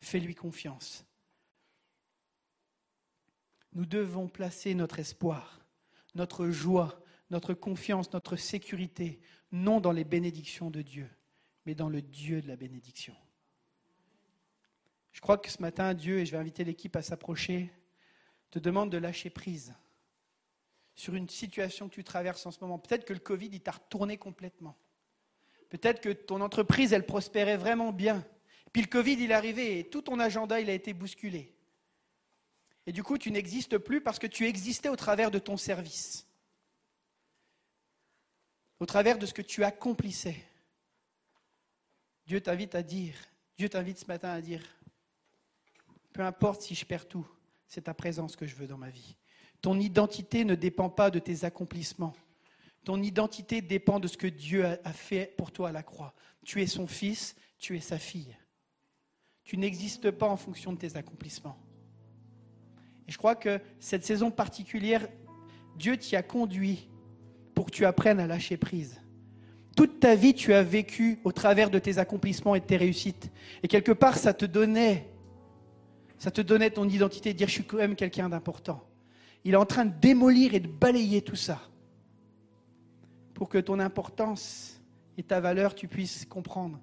[0.00, 1.04] Fais-lui confiance.
[3.72, 5.60] Nous devons placer notre espoir
[6.14, 7.00] notre joie,
[7.30, 9.20] notre confiance, notre sécurité,
[9.52, 11.08] non dans les bénédictions de Dieu,
[11.66, 13.14] mais dans le Dieu de la bénédiction.
[15.12, 17.72] Je crois que ce matin, Dieu, et je vais inviter l'équipe à s'approcher,
[18.50, 19.74] te demande de lâcher prise
[20.94, 22.78] sur une situation que tu traverses en ce moment.
[22.78, 24.76] Peut-être que le Covid, il t'a retourné complètement.
[25.68, 28.24] Peut-être que ton entreprise, elle prospérait vraiment bien.
[28.72, 31.54] Puis le Covid, il est arrivé et tout ton agenda, il a été bousculé.
[32.86, 36.26] Et du coup, tu n'existes plus parce que tu existais au travers de ton service,
[38.80, 40.42] au travers de ce que tu accomplissais.
[42.26, 43.14] Dieu t'invite à dire,
[43.56, 44.62] Dieu t'invite ce matin à dire,
[46.12, 47.28] peu importe si je perds tout,
[47.66, 49.16] c'est ta présence que je veux dans ma vie.
[49.60, 52.14] Ton identité ne dépend pas de tes accomplissements.
[52.84, 56.14] Ton identité dépend de ce que Dieu a fait pour toi à la croix.
[56.44, 58.34] Tu es son fils, tu es sa fille.
[59.44, 61.58] Tu n'existes pas en fonction de tes accomplissements.
[63.06, 65.06] Et je crois que cette saison particulière,
[65.76, 66.88] Dieu t'y a conduit
[67.60, 69.02] pour que tu apprennes à lâcher prise.
[69.76, 73.30] Toute ta vie, tu as vécu au travers de tes accomplissements et de tes réussites.
[73.62, 75.10] Et quelque part, ça te donnait,
[76.16, 78.82] ça te donnait ton identité, de dire je suis quand même quelqu'un d'important.
[79.44, 81.60] Il est en train de démolir et de balayer tout ça
[83.34, 84.80] pour que ton importance
[85.18, 86.80] et ta valeur, tu puisses comprendre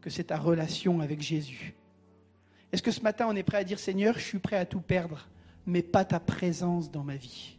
[0.00, 1.74] que c'est ta relation avec Jésus.
[2.72, 4.80] Est-ce que ce matin, on est prêt à dire, Seigneur, je suis prêt à tout
[4.80, 5.28] perdre,
[5.66, 7.53] mais pas ta présence dans ma vie?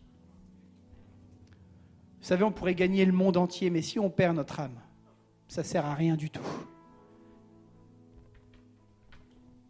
[2.26, 4.82] Vous savez, on pourrait gagner le monde entier, mais si on perd notre âme,
[5.48, 6.42] ça ne sert à rien du tout.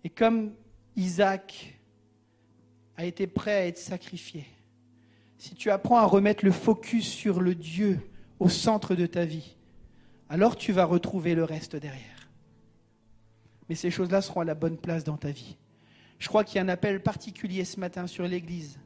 [0.05, 0.53] Et comme
[0.95, 1.77] Isaac
[2.95, 4.45] a été prêt à être sacrifié,
[5.37, 7.99] si tu apprends à remettre le focus sur le Dieu
[8.39, 9.57] au centre de ta vie,
[10.29, 12.29] alors tu vas retrouver le reste derrière.
[13.67, 15.57] Mais ces choses-là seront à la bonne place dans ta vie.
[16.19, 18.79] Je crois qu'il y a un appel particulier ce matin sur l'Église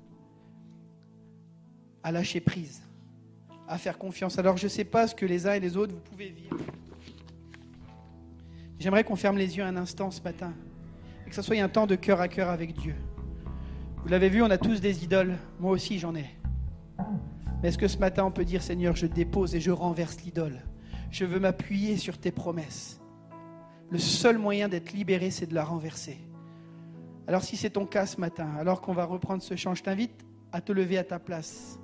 [2.01, 2.88] à lâcher prise,
[3.69, 4.37] à faire confiance.
[4.39, 6.57] Alors je ne sais pas ce que les uns et les autres vous pouvez vivre.
[8.79, 10.53] J'aimerais qu'on ferme les yeux un instant ce matin
[11.25, 12.95] et que ce soit un temps de cœur à cœur avec Dieu.
[14.03, 15.37] Vous l'avez vu, on a tous des idoles.
[15.59, 16.25] Moi aussi, j'en ai.
[17.61, 20.61] Mais est-ce que ce matin, on peut dire, Seigneur, je dépose et je renverse l'idole
[21.11, 23.01] Je veux m'appuyer sur tes promesses.
[23.91, 26.17] Le seul moyen d'être libéré, c'est de la renverser.
[27.27, 30.25] Alors si c'est ton cas ce matin, alors qu'on va reprendre ce chant, je t'invite
[30.51, 31.79] à te lever à ta place.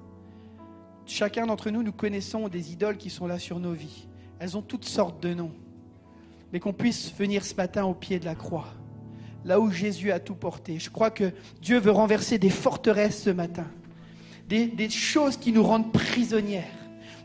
[1.05, 4.07] Chacun d'entre nous, nous connaissons des idoles qui sont là sur nos vies.
[4.39, 5.51] Elles ont toutes sortes de noms.
[6.51, 8.67] Mais qu'on puisse venir ce matin au pied de la croix,
[9.43, 10.79] là où Jésus a tout porté.
[10.79, 13.67] Je crois que Dieu veut renverser des forteresses ce matin
[14.47, 16.63] des, choses qui nous rendent prisonnières,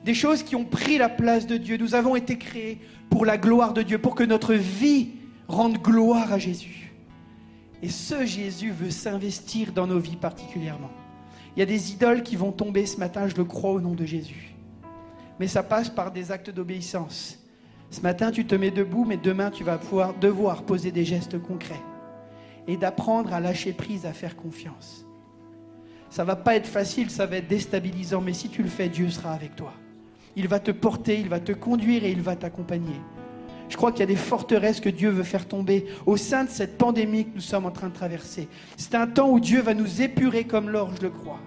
[0.04, 1.76] des choses qui ont pris la place de Dieu.
[1.76, 2.80] Nous avons été créés
[3.10, 5.10] pour la gloire de Dieu, pour que notre vie
[5.48, 6.92] rende gloire à Jésus.
[7.82, 10.90] Et ce Jésus veut s'investir dans nos vies particulièrement.
[11.60, 13.92] Il y a des idoles qui vont tomber ce matin, je le crois au nom
[13.92, 14.54] de Jésus.
[15.38, 17.38] Mais ça passe par des actes d'obéissance.
[17.90, 21.38] Ce matin, tu te mets debout, mais demain, tu vas pouvoir devoir poser des gestes
[21.38, 21.82] concrets
[22.66, 25.04] et d'apprendre à lâcher prise, à faire confiance.
[26.08, 29.10] Ça va pas être facile, ça va être déstabilisant, mais si tu le fais, Dieu
[29.10, 29.74] sera avec toi.
[30.36, 32.96] Il va te porter, il va te conduire et il va t'accompagner.
[33.70, 36.50] Je crois qu'il y a des forteresses que Dieu veut faire tomber au sein de
[36.50, 38.48] cette pandémie que nous sommes en train de traverser.
[38.76, 41.38] C'est un temps où Dieu va nous épurer comme l'or, je le crois.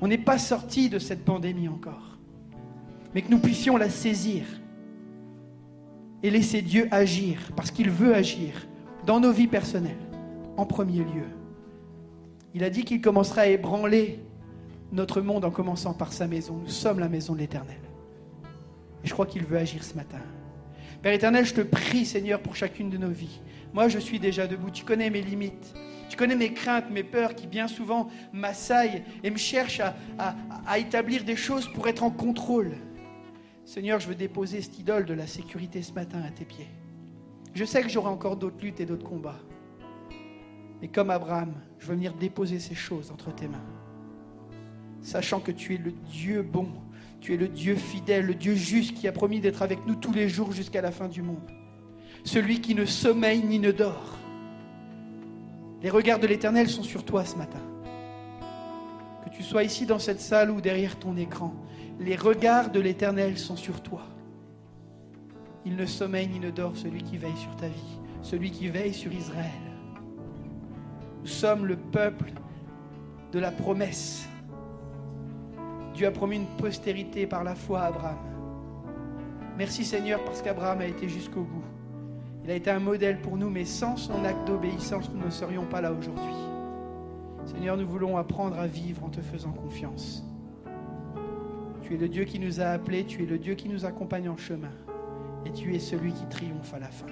[0.00, 2.18] On n'est pas sorti de cette pandémie encore.
[3.14, 4.44] Mais que nous puissions la saisir
[6.24, 8.66] et laisser Dieu agir, parce qu'il veut agir
[9.06, 9.94] dans nos vies personnelles,
[10.56, 11.28] en premier lieu.
[12.54, 14.18] Il a dit qu'il commencera à ébranler
[14.90, 16.58] notre monde en commençant par sa maison.
[16.60, 17.80] Nous sommes la maison de l'Éternel.
[19.04, 20.18] Et je crois qu'il veut agir ce matin.
[21.02, 23.40] Père éternel, je te prie, Seigneur, pour chacune de nos vies.
[23.74, 24.70] Moi, je suis déjà debout.
[24.70, 25.74] Tu connais mes limites.
[26.08, 29.80] Tu connais mes craintes, mes peurs qui bien souvent m'assaillent et me cherchent
[30.18, 32.72] à, établir des choses pour être en contrôle.
[33.64, 36.68] Seigneur, je veux déposer cette idole de la sécurité ce matin à tes pieds.
[37.54, 39.40] Je sais que j'aurai encore d'autres luttes et d'autres combats.
[40.80, 43.64] Mais comme Abraham, je veux venir déposer ces choses entre tes mains.
[45.00, 46.68] Sachant que tu es le Dieu bon,
[47.22, 50.12] tu es le Dieu fidèle, le Dieu juste qui a promis d'être avec nous tous
[50.12, 51.48] les jours jusqu'à la fin du monde.
[52.24, 54.18] Celui qui ne sommeille ni ne dort.
[55.82, 57.60] Les regards de l'Éternel sont sur toi ce matin.
[59.24, 61.54] Que tu sois ici dans cette salle ou derrière ton écran,
[62.00, 64.02] les regards de l'Éternel sont sur toi.
[65.64, 68.94] Il ne sommeille ni ne dort celui qui veille sur ta vie, celui qui veille
[68.94, 69.46] sur Israël.
[71.20, 72.32] Nous sommes le peuple
[73.30, 74.28] de la promesse.
[75.94, 78.18] Dieu a promis une postérité par la foi à Abraham.
[79.58, 81.64] Merci Seigneur parce qu'Abraham a été jusqu'au bout.
[82.44, 85.66] Il a été un modèle pour nous, mais sans son acte d'obéissance, nous ne serions
[85.66, 86.34] pas là aujourd'hui.
[87.44, 90.24] Seigneur, nous voulons apprendre à vivre en te faisant confiance.
[91.82, 94.28] Tu es le Dieu qui nous a appelés, tu es le Dieu qui nous accompagne
[94.28, 94.72] en chemin.
[95.44, 97.06] Et tu es celui qui triomphe à la fin.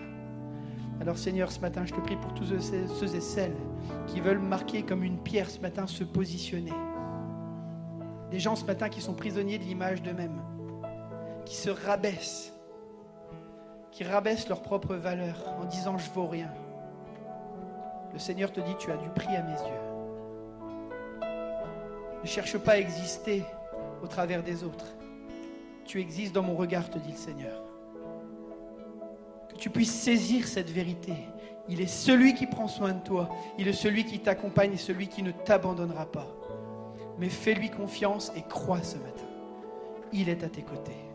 [1.01, 3.57] Alors Seigneur, ce matin, je te prie pour tous ceux et celles
[4.07, 6.73] qui veulent marquer comme une pierre ce matin, se positionner.
[8.31, 10.41] Des gens ce matin qui sont prisonniers de l'image d'eux-mêmes,
[11.45, 12.53] qui se rabaissent,
[13.91, 16.51] qui rabaissent leur propre valeur en disant je vaux rien.
[18.13, 19.81] Le Seigneur te dit tu as du prix à mes yeux.
[22.23, 23.45] Ne cherche pas à exister
[24.03, 24.87] au travers des autres.
[25.85, 27.63] Tu existes dans mon regard, te dit le Seigneur.
[29.49, 31.15] Que tu puisses saisir cette vérité.
[31.69, 33.29] Il est celui qui prend soin de toi.
[33.59, 36.29] Il est celui qui t'accompagne et celui qui ne t'abandonnera pas.
[37.21, 39.27] Mais fais-lui confiance et crois ce matin.
[40.13, 41.10] Il est à tes côtés.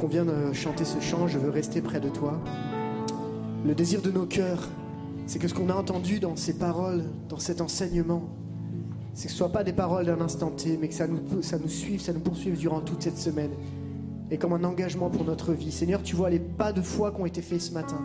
[0.00, 2.40] Qu'on vient de chanter ce chant, je veux rester près de toi.
[3.66, 4.66] Le désir de nos cœurs,
[5.26, 8.22] c'est que ce qu'on a entendu dans ces paroles, dans cet enseignement,
[9.12, 11.42] c'est que ce ne soit pas des paroles d'un instant T, mais que ça nous,
[11.42, 13.50] ça nous suive, ça nous poursuive durant toute cette semaine.
[14.30, 15.70] Et comme un engagement pour notre vie.
[15.70, 18.00] Seigneur, tu vois les pas de foi qui ont été faits ce matin,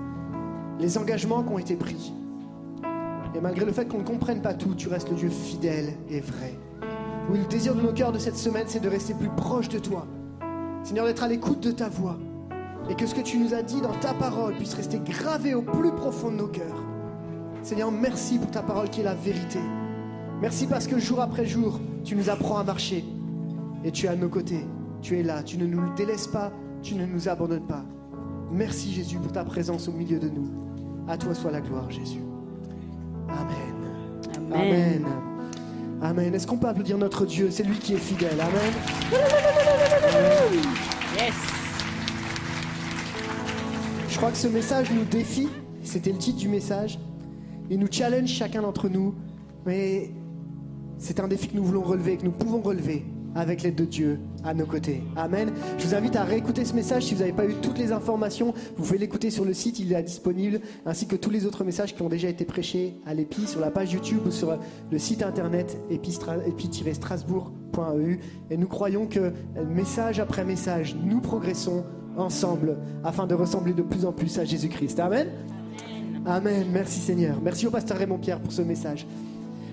[0.82, 2.12] les engagements qui ont été pris.
[3.34, 6.20] Et malgré le fait qu'on ne comprenne pas tout, tu restes le Dieu fidèle et
[6.20, 6.60] vrai.
[7.30, 9.80] Oui, le désir de nos cœurs de cette semaine, c'est de rester plus proche de
[9.80, 10.06] toi.
[10.86, 12.16] Seigneur, d'être à l'écoute de ta voix.
[12.92, 15.64] Et que ce que tu nous as dit dans ta parole puisse rester gravé au
[15.64, 16.84] plus profond de nos cœurs.
[17.64, 19.58] Seigneur, merci pour ta parole qui est la vérité.
[20.40, 23.04] Merci parce que jour après jour, tu nous apprends à marcher.
[23.84, 24.64] et tu es à nos côtés.
[25.02, 26.52] Tu es là, tu ne nous délaisses pas,
[26.84, 27.84] tu ne nous abandonnes pas.
[28.52, 30.50] Merci Jésus pour ta présence au milieu de nous.
[31.08, 32.22] À toi soit la gloire Jésus.
[33.28, 34.54] Amen.
[34.54, 35.06] Amen.
[35.06, 35.35] Amen.
[36.04, 37.50] Est-ce qu'on peut applaudir notre Dieu?
[37.52, 38.40] C'est lui qui est fidèle.
[38.40, 38.74] Amen.
[41.18, 41.34] Yes.
[44.10, 45.50] Je crois que ce message nous défie.
[45.84, 47.00] C'était le titre du message.
[47.70, 49.16] Il nous challenge chacun d'entre nous.
[49.66, 50.12] Mais
[50.98, 53.06] c'est un défi que nous voulons relever, que nous pouvons relever
[53.36, 55.02] avec l'aide de Dieu à nos côtés.
[55.16, 55.52] Amen.
[55.78, 57.04] Je vous invite à réécouter ce message.
[57.04, 59.94] Si vous n'avez pas eu toutes les informations, vous pouvez l'écouter sur le site, il
[59.94, 63.48] est disponible, ainsi que tous les autres messages qui ont déjà été prêchés à l'EPI
[63.48, 64.58] sur la page YouTube ou sur
[64.92, 68.20] le site internet epi-strasbourg.eu.
[68.50, 69.34] Et nous croyons que
[69.68, 71.84] message après message, nous progressons
[72.18, 75.00] ensemble afin de ressembler de plus en plus à Jésus-Christ.
[75.00, 75.28] Amen.
[76.26, 76.68] Amen.
[76.72, 77.40] Merci Seigneur.
[77.42, 79.06] Merci au pasteur Raymond Pierre pour ce message.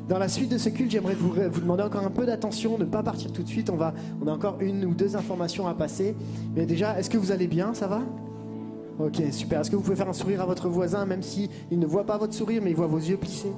[0.09, 3.03] Dans la suite de ce culte, j'aimerais vous, demander encore un peu d'attention, ne pas
[3.03, 3.71] partir tout de suite.
[3.71, 3.93] On, a
[4.31, 6.17] encore une ou deux informations à passer.
[6.57, 7.73] Mais déjà, est-ce que vous allez bien?
[7.73, 8.03] Ça va?
[8.99, 9.61] Ok, super.
[9.61, 12.05] Est-ce que vous pouvez faire un sourire à votre voisin, même si il ne voit
[12.05, 13.53] pas votre sourire, mais il voit vos yeux plissés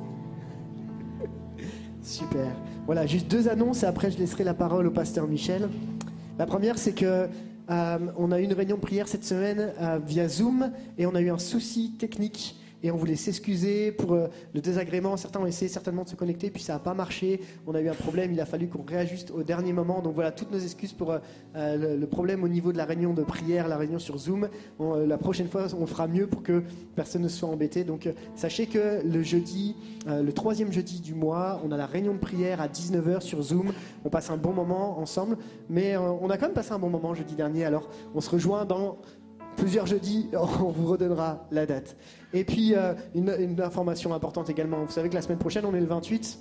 [2.02, 2.52] Super.
[2.86, 5.68] Voilà, juste deux annonces et après je laisserai la parole au pasteur Michel.
[6.38, 7.28] La première, c'est que
[7.70, 11.14] euh, on a eu une réunion de prière cette semaine euh, via Zoom et on
[11.14, 15.16] a eu un souci technique et on voulait s'excuser pour euh, le désagrément.
[15.16, 17.40] Certains ont essayé certainement de se connecter, puis ça n'a pas marché.
[17.66, 20.02] On a eu un problème, il a fallu qu'on réajuste au dernier moment.
[20.02, 21.18] Donc voilà, toutes nos excuses pour euh,
[21.56, 24.50] euh, le, problème au niveau de la réunion de prière, la réunion sur Zoom.
[24.78, 26.62] La prochaine fois, on fera mieux pour que
[26.94, 27.84] personne ne soit embêté.
[27.84, 29.74] Donc sachez que le jeudi,
[30.06, 33.72] le troisième jeudi du mois, on a la réunion de prière à 19h sur Zoom.
[34.04, 35.38] On passe un bon moment ensemble,
[35.70, 37.64] mais on a quand même passé un bon moment jeudi dernier.
[37.64, 38.98] Alors on se rejoint dans
[39.56, 41.96] plusieurs jeudis, on vous redonnera la date.
[42.34, 44.84] Et puis, euh, une, information importante également.
[44.84, 46.38] Vous savez que la semaine prochaine, on est le 28.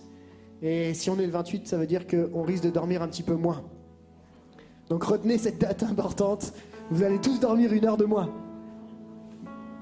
[0.63, 3.21] Et si on est le 28, ça veut dire qu'on risque de dormir un petit
[3.21, 3.61] peu moins.
[4.89, 6.53] Donc retenez cette date importante.
[6.89, 8.29] Vous allez tous dormir une heure de moins.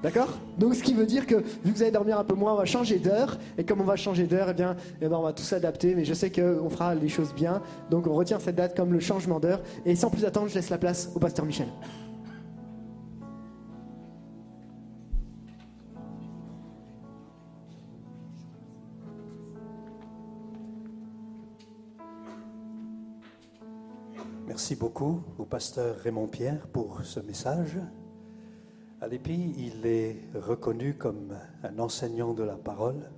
[0.02, 0.36] D'accord?
[0.58, 2.56] Donc ce qui veut dire que vu que vous allez dormir un peu moins, on
[2.56, 3.38] va changer d'heure.
[3.56, 5.94] Et comme on va changer d'heure, eh bien, eh ben, on va tout s'adapter.
[5.94, 7.62] Mais je sais qu'on fera les choses bien.
[7.90, 9.62] Donc on retient cette date comme le changement d'heure.
[9.86, 11.68] Et sans plus attendre, je laisse la place au pasteur Michel.
[24.62, 27.78] Merci beaucoup au pasteur Raymond Pierre pour ce message.
[29.00, 33.10] À l'EPI, il est reconnu comme un enseignant de la parole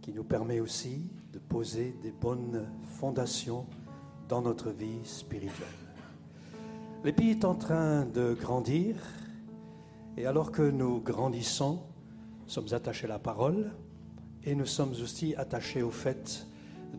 [0.00, 3.66] qui nous permet aussi de poser des bonnes fondations
[4.28, 5.66] dans notre vie spirituelle.
[7.02, 8.94] L'EPI est en train de grandir
[10.16, 11.80] et alors que nous grandissons,
[12.44, 13.72] nous sommes attachés à la parole
[14.44, 16.46] et nous sommes aussi attachés au fait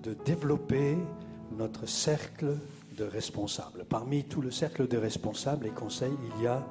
[0.03, 0.97] de développer
[1.57, 2.57] notre cercle
[2.95, 3.85] de responsables.
[3.85, 6.65] Parmi tout le cercle de responsables et conseils, il y a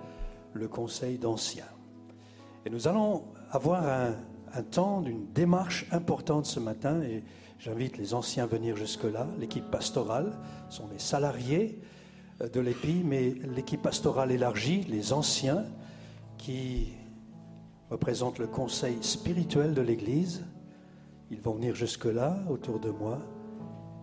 [0.53, 1.65] le conseil d'anciens.
[2.65, 4.15] Et nous allons avoir un,
[4.55, 7.25] un temps d'une démarche importante ce matin et
[7.59, 9.27] j'invite les anciens à venir jusque-là.
[9.39, 10.33] L'équipe pastorale
[10.69, 11.81] sont les salariés
[12.41, 15.65] euh, de l'EPI, mais l'équipe pastorale élargie, les anciens
[16.39, 16.93] qui
[17.91, 20.45] représentent le conseil spirituel de l'Église,
[21.31, 23.19] ils vont venir jusque-là autour de moi.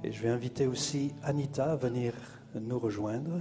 [0.03, 2.13] Et je vais inviter aussi Anita à venir
[2.55, 3.39] nous rejoindre.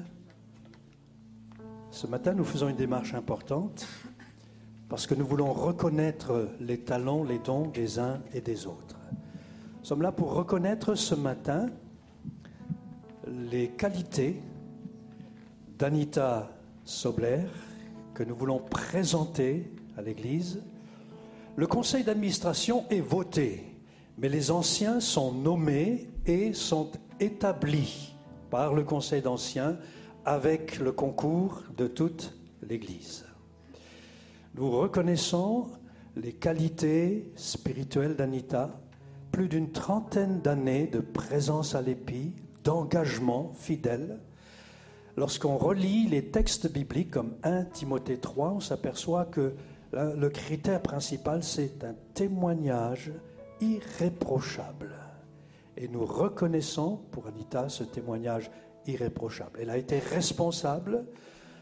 [1.91, 3.87] Ce matin, nous faisons une démarche importante
[4.91, 8.99] parce que nous voulons reconnaître les talents, les dons des uns et des autres.
[9.78, 11.66] Nous sommes là pour reconnaître ce matin
[13.27, 14.43] les qualités
[15.78, 16.51] d'Anita
[16.85, 17.47] Sobler
[18.12, 20.62] que nous voulons présenter à l'Église.
[21.57, 23.65] Le conseil d'administration est voté,
[24.19, 26.10] mais les anciens sont nommés
[26.52, 28.15] sont établis
[28.51, 29.77] par le conseil d'anciens
[30.24, 33.24] avec le concours de toute l'Église.
[34.55, 35.66] Nous reconnaissons
[36.16, 38.81] les qualités spirituelles d'Anita,
[39.32, 42.32] plus d'une trentaine d'années de présence à l'épi,
[42.62, 44.20] d'engagement fidèle.
[45.16, 49.55] Lorsqu'on relit les textes bibliques comme 1 Timothée 3, on s'aperçoit que
[49.93, 53.11] le critère principal, c'est un témoignage
[53.61, 54.99] irréprochable.
[55.82, 58.51] Et nous reconnaissons pour Anita ce témoignage
[58.86, 59.61] irréprochable.
[59.62, 61.07] Elle a été responsable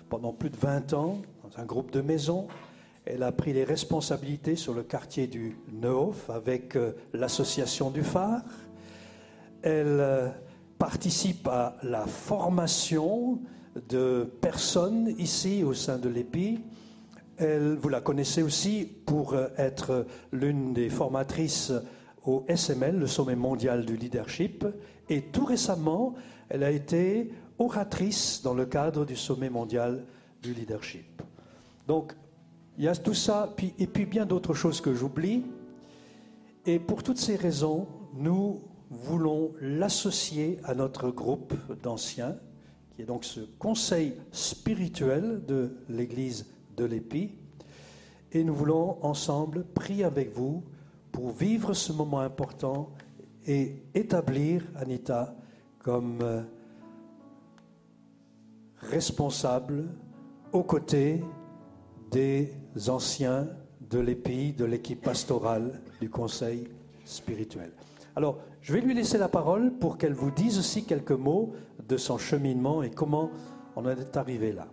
[0.09, 2.49] pendant plus de 20 ans dans un groupe de maisons.
[3.05, 8.43] Elle a pris les responsabilités sur le quartier du Neuf avec euh, l'association du phare.
[9.62, 10.28] Elle euh,
[10.81, 13.39] participe à la formation
[13.89, 16.59] de personnes ici au sein de l'EPI.
[17.36, 21.73] Elle, vous la connaissez aussi pour euh, être l'une des formatrices
[22.29, 24.67] au SML, le sommet mondial du leadership.
[25.09, 26.15] Et tout récemment,
[26.51, 30.05] Elle a été oratrice dans le cadre du sommet mondial
[30.43, 31.21] du leadership.
[31.87, 32.15] Donc,
[32.79, 35.45] il y a tout ça, et puis bien d'autres choses que j'oublie.
[36.65, 41.53] Et pour toutes ces raisons, nous voulons l'associer à notre groupe
[41.83, 42.37] d'anciens,
[42.93, 46.47] qui est donc ce conseil spirituel de l'Église
[46.79, 47.33] de l'Épi.
[48.33, 50.63] Et nous voulons ensemble prier avec vous
[51.12, 52.90] pour vivre ce moment important
[53.47, 55.35] et établir Anita
[55.78, 56.43] comme euh,
[58.76, 59.89] responsable
[60.52, 61.22] aux côtés
[62.10, 62.52] des
[62.89, 63.48] anciens
[63.80, 66.68] de l'EPI, de l'équipe pastorale du conseil
[67.05, 67.72] spirituel.
[68.16, 71.52] Alors, je vais lui laisser la parole pour qu'elle vous dise aussi quelques mots
[71.89, 73.30] de son cheminement et comment
[73.76, 74.66] on en est arrivé là.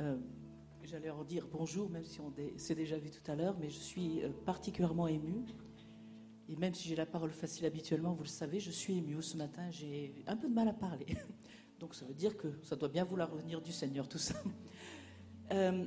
[0.00, 0.16] Euh,
[0.82, 3.78] J'allais leur dire bonjour, même si on s'est déjà vu tout à l'heure, mais je
[3.78, 5.44] suis euh, particulièrement émue.
[6.48, 9.22] Et même si j'ai la parole facile habituellement, vous le savez, je suis émue.
[9.22, 11.06] Ce matin, j'ai un peu de mal à parler.
[11.78, 14.34] Donc ça veut dire que ça doit bien vouloir revenir du Seigneur, tout ça.
[15.52, 15.84] Euh,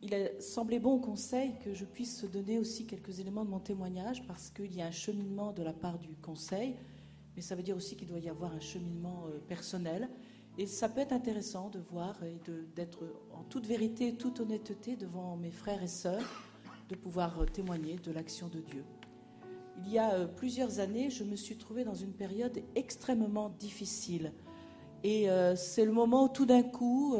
[0.00, 3.58] il a semblé bon au conseil que je puisse donner aussi quelques éléments de mon
[3.58, 6.76] témoignage, parce qu'il y a un cheminement de la part du conseil,
[7.34, 10.08] mais ça veut dire aussi qu'il doit y avoir un cheminement personnel.
[10.58, 12.38] Et ça peut être intéressant de voir et
[12.76, 16.22] d'être en toute vérité, toute honnêteté devant mes frères et sœurs,
[16.90, 18.84] de pouvoir euh, témoigner de l'action de Dieu.
[19.78, 24.32] Il y a euh, plusieurs années, je me suis trouvée dans une période extrêmement difficile.
[25.02, 27.16] Et euh, c'est le moment où tout d'un coup,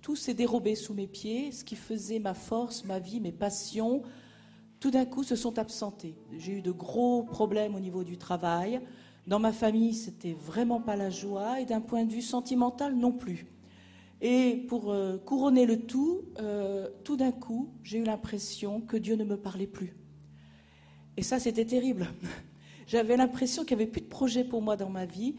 [0.00, 4.02] tout s'est dérobé sous mes pieds, ce qui faisait ma force, ma vie, mes passions,
[4.80, 6.16] tout d'un coup se sont absentés.
[6.38, 8.80] J'ai eu de gros problèmes au niveau du travail.
[9.26, 13.12] Dans ma famille, c'était vraiment pas la joie, et d'un point de vue sentimental non
[13.12, 13.46] plus.
[14.20, 19.16] Et pour euh, couronner le tout, euh, tout d'un coup, j'ai eu l'impression que Dieu
[19.16, 19.96] ne me parlait plus.
[21.16, 22.08] Et ça, c'était terrible.
[22.86, 25.34] J'avais l'impression qu'il n'y avait plus de projet pour moi dans ma vie.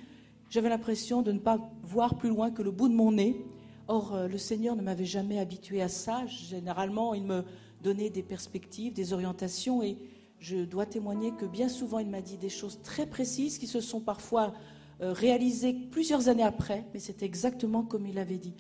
[0.50, 3.46] J'avais l'impression de ne pas voir plus loin que le bout de mon nez.
[3.88, 6.26] Or, euh, le Seigneur ne m'avait jamais habitué à ça.
[6.26, 7.44] Généralement, il me
[7.82, 9.98] donnait des perspectives, des orientations, et
[10.44, 13.80] je dois témoigner que bien souvent, il m'a dit des choses très précises qui se
[13.80, 14.54] sont parfois
[15.02, 18.54] euh, réalisées plusieurs années après, mais c'était exactement comme il avait dit.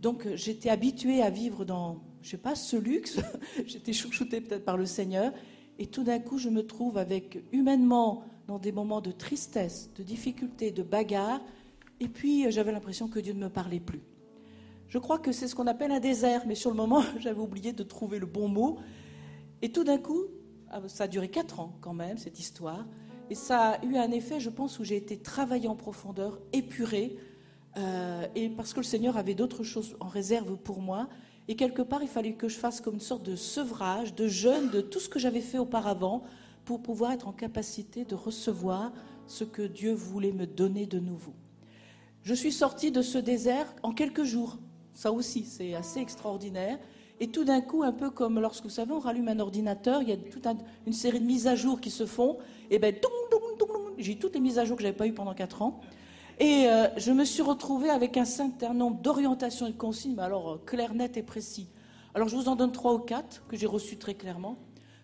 [0.00, 3.18] Donc, euh, j'étais habituée à vivre dans, je sais pas, ce luxe.
[3.66, 5.30] j'étais chouchoutée peut-être par le Seigneur,
[5.78, 10.02] et tout d'un coup, je me trouve avec humainement dans des moments de tristesse, de
[10.02, 11.42] difficulté, de bagarre,
[12.00, 14.00] et puis euh, j'avais l'impression que Dieu ne me parlait plus.
[14.88, 17.74] Je crois que c'est ce qu'on appelle un désert, mais sur le moment, j'avais oublié
[17.74, 18.78] de trouver le bon mot.
[19.60, 20.24] Et tout d'un coup,
[20.88, 22.86] ça a duré quatre ans quand même, cette histoire.
[23.30, 27.16] Et ça a eu un effet, je pense, où j'ai été travaillée en profondeur, épurée,
[27.76, 31.08] euh, et parce que le Seigneur avait d'autres choses en réserve pour moi.
[31.48, 34.70] Et quelque part, il fallait que je fasse comme une sorte de sevrage, de jeûne
[34.70, 36.22] de tout ce que j'avais fait auparavant
[36.64, 38.92] pour pouvoir être en capacité de recevoir
[39.26, 41.34] ce que Dieu voulait me donner de nouveau.
[42.22, 44.58] Je suis sortie de ce désert en quelques jours.
[44.92, 46.78] Ça aussi, c'est assez extraordinaire.
[47.20, 50.08] Et tout d'un coup, un peu comme lorsque vous savez, on rallume un ordinateur, il
[50.08, 50.56] y a toute un-
[50.86, 52.38] une série de mises à jour qui se font.
[52.70, 52.94] Et ben,
[53.98, 55.80] j'ai toutes les mises à jour que j'avais pas eues pendant quatre ans.
[56.38, 60.22] Et euh, je me suis retrouvée avec un certain nombre d'orientations et de consignes, mais
[60.22, 61.68] alors euh, clair, net et précis.
[62.14, 64.56] Alors je vous en donne trois ou quatre que j'ai reçus très clairement.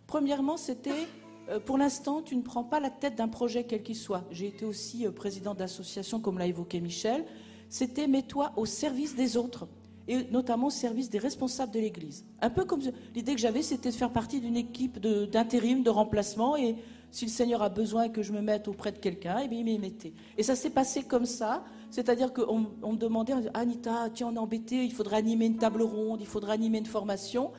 [0.06, 1.06] Premièrement, c'était
[1.51, 4.24] euh, pour l'instant, tu ne prends pas la tête d'un projet quel qu'il soit.
[4.30, 7.26] J'ai été aussi euh, président d'association, comme l'a évoqué Michel.
[7.68, 9.68] C'était mets-toi au service des autres
[10.09, 12.24] et notamment au service des responsables de l'Église.
[12.41, 12.81] Un peu comme
[13.15, 16.77] l'idée que j'avais, c'était de faire partie d'une équipe d'intérim, de, remplacement, et
[17.11, 19.65] si le Seigneur a besoin que je me mette auprès de quelqu'un, eh bien, il
[19.65, 20.12] m'y mettait.
[20.37, 24.39] Et ça s'est passé comme ça, c'est-à-dire qu'on on me demandait, Anita, tiens, on est
[24.39, 27.53] embêté, il faudrait animer une table ronde, il faudrait animer une formation.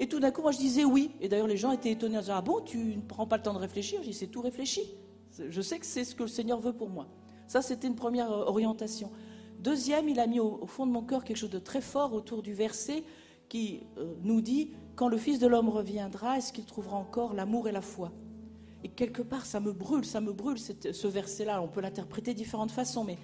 [0.00, 1.12] Et tout d'un coup, moi, je disais oui.
[1.20, 3.42] Et d'ailleurs, les gens étaient étonnés en disant, ah bon, tu ne prends pas le
[3.42, 4.00] temps de réfléchir?
[4.00, 4.82] Dis, c'est tout réfléchi.
[5.48, 7.06] Je sais que c'est ce que le Seigneur veut pour moi.
[7.46, 9.10] Ça, c'était une première euh, orientation.
[9.58, 12.42] Deuxième, il a mis au, fond de mon cœur quelque chose de très fort autour
[12.42, 13.04] du verset
[13.48, 17.68] qui euh, nous dit Quand le Fils de l'homme reviendra, est-ce qu'il trouvera encore l'amour
[17.68, 18.12] et la foi?
[18.82, 21.62] Et quelque part, ça me brûle, ça me brûle ce verset-là.
[21.62, 23.16] On peut l'interpréter de différentes façons, mais.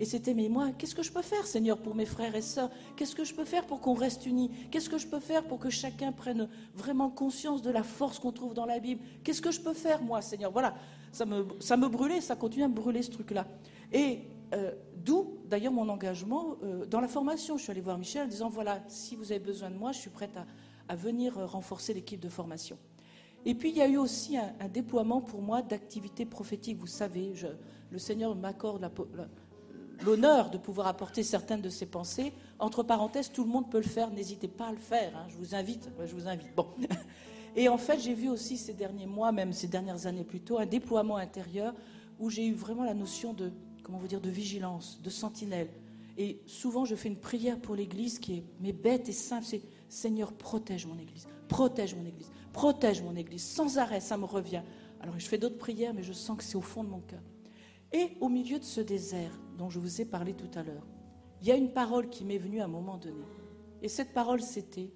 [0.00, 2.70] Et c'était, mais moi, qu'est-ce que je peux faire, Seigneur, pour mes frères et sœurs?
[2.96, 4.50] Qu'est-ce que je peux faire pour qu'on reste unis?
[4.72, 8.32] Qu'est-ce que je peux faire pour que chacun prenne vraiment conscience de la force qu'on
[8.32, 9.00] trouve dans la Bible?
[9.22, 10.50] Qu'est-ce que je peux faire, moi, Seigneur?
[10.50, 10.74] Voilà,
[11.12, 13.46] ça me, ça me brûlait, ça continue à me brûler, ce truc-là.
[13.92, 14.22] Et
[14.54, 17.56] euh, d'où, d'ailleurs, mon engagement euh, dans la formation.
[17.56, 19.98] Je suis allée voir Michel en disant, voilà, si vous avez besoin de moi, je
[19.98, 20.36] suis prête
[20.88, 22.78] à, venir euh, renforcer l'équipe de formation.
[23.44, 26.78] Et puis, il y a eu aussi un, déploiement pour moi d'activités prophétiques.
[26.78, 27.34] Vous savez,
[27.90, 28.90] le Seigneur m'accorde
[30.04, 32.32] l'honneur de pouvoir apporter certaines de ces pensées.
[32.58, 35.36] Entre parenthèses, tout le monde peut le faire, n'hésitez pas à le faire, hein, je
[35.36, 36.54] vous invite, je vous invite.
[36.56, 36.68] Bon.
[37.56, 40.66] Et en fait, j'ai vu aussi ces derniers mois, même ces dernières années plutôt, un
[40.66, 41.74] déploiement intérieur
[42.18, 43.52] où j'ai eu vraiment la notion de,
[43.84, 45.68] comment vous dire, de vigilance, de sentinelle.
[46.18, 49.62] Et souvent, je fais une prière pour l'Église qui est, mais bête et simple, c'est
[49.88, 53.44] Seigneur, protège mon Église, protège mon Église, protège mon Église.
[53.44, 54.62] Sans arrêt, ça me revient.
[55.00, 57.22] Alors, je fais d'autres prières, mais je sens que c'est au fond de mon cœur.
[57.92, 60.86] Et au milieu de ce désert dont je vous ai parlé tout à l'heure,
[61.42, 63.22] il y a une parole qui m'est venue à un moment donné.
[63.82, 64.90] Et cette parole, c'était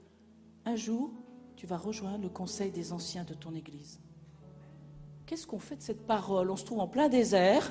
[0.65, 1.11] Un jour,
[1.57, 4.01] tu vas rejoindre le conseil des anciens de ton Église.
[5.27, 6.51] Qu'est-ce qu'on fait de cette parole?
[6.51, 7.71] On se trouve en plein désert.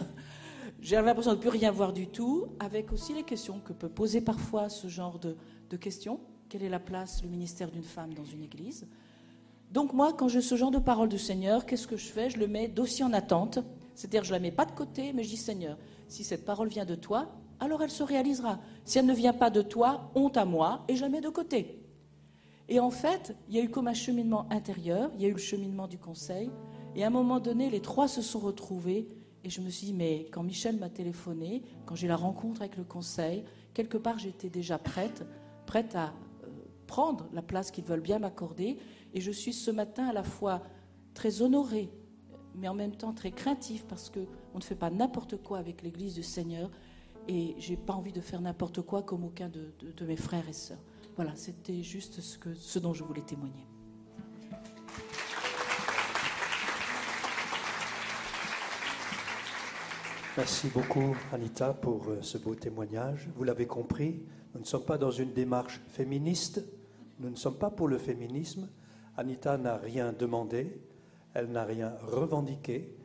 [0.79, 3.89] J'ai l'impression de ne plus rien voir du tout, avec aussi les questions que peut
[3.89, 5.35] poser parfois ce genre de,
[5.69, 6.19] de questions.
[6.49, 8.87] Quelle est la place, le ministère d'une femme dans une église?
[9.71, 12.29] Donc moi, quand j'ai ce genre de parole du Seigneur, qu'est-ce que je fais?
[12.29, 13.59] Je le mets dossier en attente.
[13.95, 15.77] C'est-à-dire, je ne la mets pas de côté, mais je dis, Seigneur,
[16.07, 18.59] si cette parole vient de toi, alors elle se réalisera.
[18.85, 21.29] Si elle ne vient pas de toi, honte à moi, et je la mets de
[21.29, 21.83] côté.
[22.69, 25.33] Et en fait, il y a eu comme un cheminement intérieur, il y a eu
[25.33, 26.51] le cheminement du conseil,
[26.95, 29.09] et à un moment donné, les trois se sont retrouvés,
[29.43, 32.77] et je me suis dit, mais quand Michel m'a téléphoné, quand j'ai la rencontre avec
[32.77, 33.43] le conseil,
[33.73, 35.26] quelque part j'étais déjà prête,
[35.65, 36.47] prête à euh,
[36.88, 38.77] prendre la place qu'ils veulent bien m'accorder,
[39.14, 40.61] et je suis ce matin à la fois
[41.14, 41.89] très honorée,
[42.55, 46.15] mais en même temps très craintive, parce qu'on ne fait pas n'importe quoi avec l'Église
[46.15, 46.69] du Seigneur,
[47.27, 50.81] et j'ai pas envie de faire n'importe quoi comme aucun de, mes frères et sœurs.
[51.15, 53.65] Voilà, c'était juste ce dont je voulais témoigner.
[60.38, 63.27] Merci beaucoup, Anita, pour euh, ce beau témoignage.
[63.35, 64.22] Vous l'avez compris,
[64.53, 66.64] nous ne sommes pas dans une démarche féministe,
[67.19, 68.69] nous ne sommes pas pour le féminisme.
[69.18, 70.80] Anita n'a rien demandé,
[71.34, 72.95] elle n'a rien revendiqué,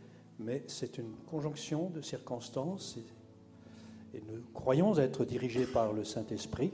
[0.40, 6.70] mais c'est une conjonction de circonstances et, et nous croyons être dirigés par le Saint-Esprit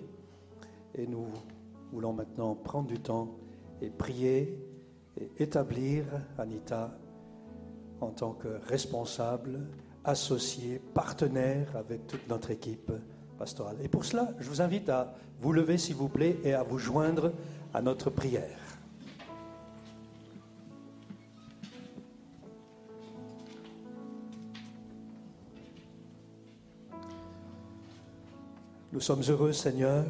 [0.96, 1.28] et nous
[1.92, 3.36] voulons maintenant prendre du temps
[3.80, 4.58] et prier
[5.20, 6.04] et établir
[6.36, 6.98] Anita
[8.00, 9.60] en tant que responsable,
[10.08, 12.90] associé, partenaire avec toute notre équipe
[13.38, 13.76] pastorale.
[13.82, 16.78] Et pour cela, je vous invite à vous lever, s'il vous plaît, et à vous
[16.78, 17.32] joindre
[17.74, 18.58] à notre prière.
[28.90, 30.06] Nous sommes heureux, Seigneur,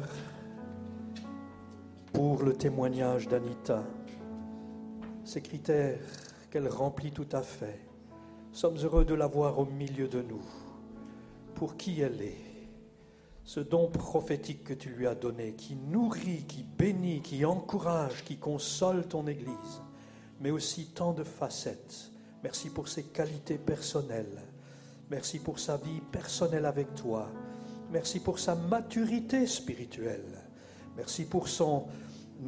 [2.13, 3.83] pour le témoignage d'Anita,
[5.25, 5.99] ces critères
[6.49, 7.88] qu'elle remplit tout à fait.
[8.51, 10.41] Sommes heureux de la voir au milieu de nous,
[11.55, 12.49] pour qui elle est,
[13.43, 18.37] ce don prophétique que tu lui as donné, qui nourrit, qui bénit, qui encourage, qui
[18.37, 19.81] console ton Église,
[20.39, 22.11] mais aussi tant de facettes.
[22.43, 24.43] Merci pour ses qualités personnelles.
[25.11, 27.27] Merci pour sa vie personnelle avec toi.
[27.91, 30.43] Merci pour sa maturité spirituelle.
[30.95, 31.85] Merci pour son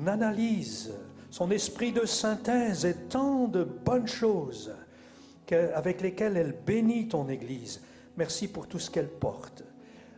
[0.05, 0.93] analyse,
[1.29, 4.71] son esprit de synthèse et tant de bonnes choses
[5.53, 7.81] avec lesquelles elle bénit ton Église.
[8.17, 9.63] Merci pour tout ce qu'elle porte.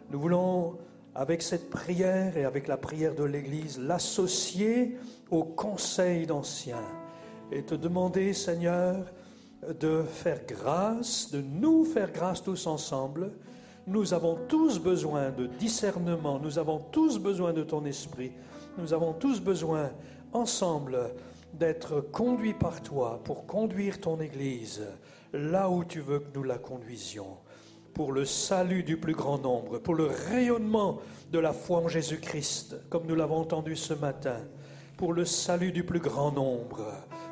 [0.10, 0.78] Nous voulons,
[1.16, 4.98] avec cette prière et avec la prière de l'Église, l'associer
[5.30, 6.88] au conseil d'anciens
[7.52, 9.06] et te demander, Seigneur,
[9.80, 13.32] de faire grâce, de nous faire grâce tous ensemble.
[13.86, 18.32] Nous avons tous besoin de discernement, nous avons tous besoin de ton esprit,
[18.78, 19.92] nous avons tous besoin
[20.32, 21.12] ensemble
[21.54, 24.82] d'être conduits par toi pour conduire ton Église
[25.34, 27.38] là où tu veux que nous la conduisions,
[27.94, 31.00] pour le salut du plus grand nombre, pour le rayonnement
[31.32, 34.38] de la foi en Jésus-Christ, comme nous l'avons entendu ce matin,
[34.98, 36.86] pour le salut du plus grand nombre,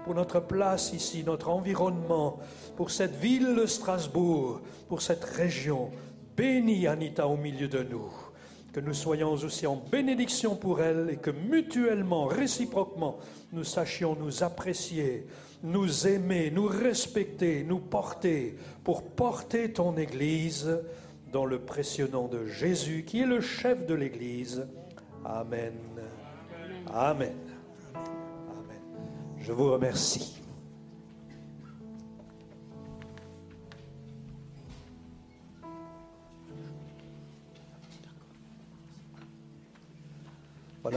[0.04, 2.40] pour notre place ici, notre environnement,
[2.76, 5.92] pour cette ville de Strasbourg, pour cette région.
[6.36, 8.12] Bénis Anita au milieu de nous.
[8.74, 13.20] Que nous soyons aussi en bénédiction pour elle et que mutuellement, réciproquement,
[13.52, 15.28] nous sachions nous apprécier,
[15.64, 20.80] nous aimer, nous respecter, nous porter pour porter ton Église
[21.32, 24.68] dans le précieux nom de Jésus qui est le chef de l'Église.
[25.24, 25.74] Amen.
[26.94, 27.36] Amen.
[27.94, 28.82] Amen.
[29.40, 30.41] Je vous remercie.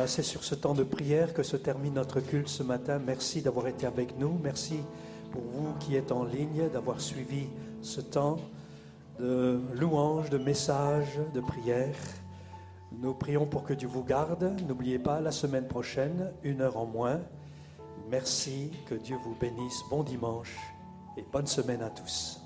[0.06, 3.00] C'est sur ce temps de prière que se termine notre culte ce matin.
[3.04, 4.38] Merci d'avoir été avec nous.
[4.42, 4.80] Merci
[5.32, 7.46] pour vous qui êtes en ligne, d'avoir suivi
[7.80, 8.36] ce temps
[9.18, 11.96] de louange, de message, de prière.
[12.92, 14.54] Nous prions pour que Dieu vous garde.
[14.68, 17.20] N'oubliez pas, la semaine prochaine, une heure en moins.
[18.10, 19.82] Merci, que Dieu vous bénisse.
[19.88, 20.56] Bon dimanche
[21.16, 22.43] et bonne semaine à tous.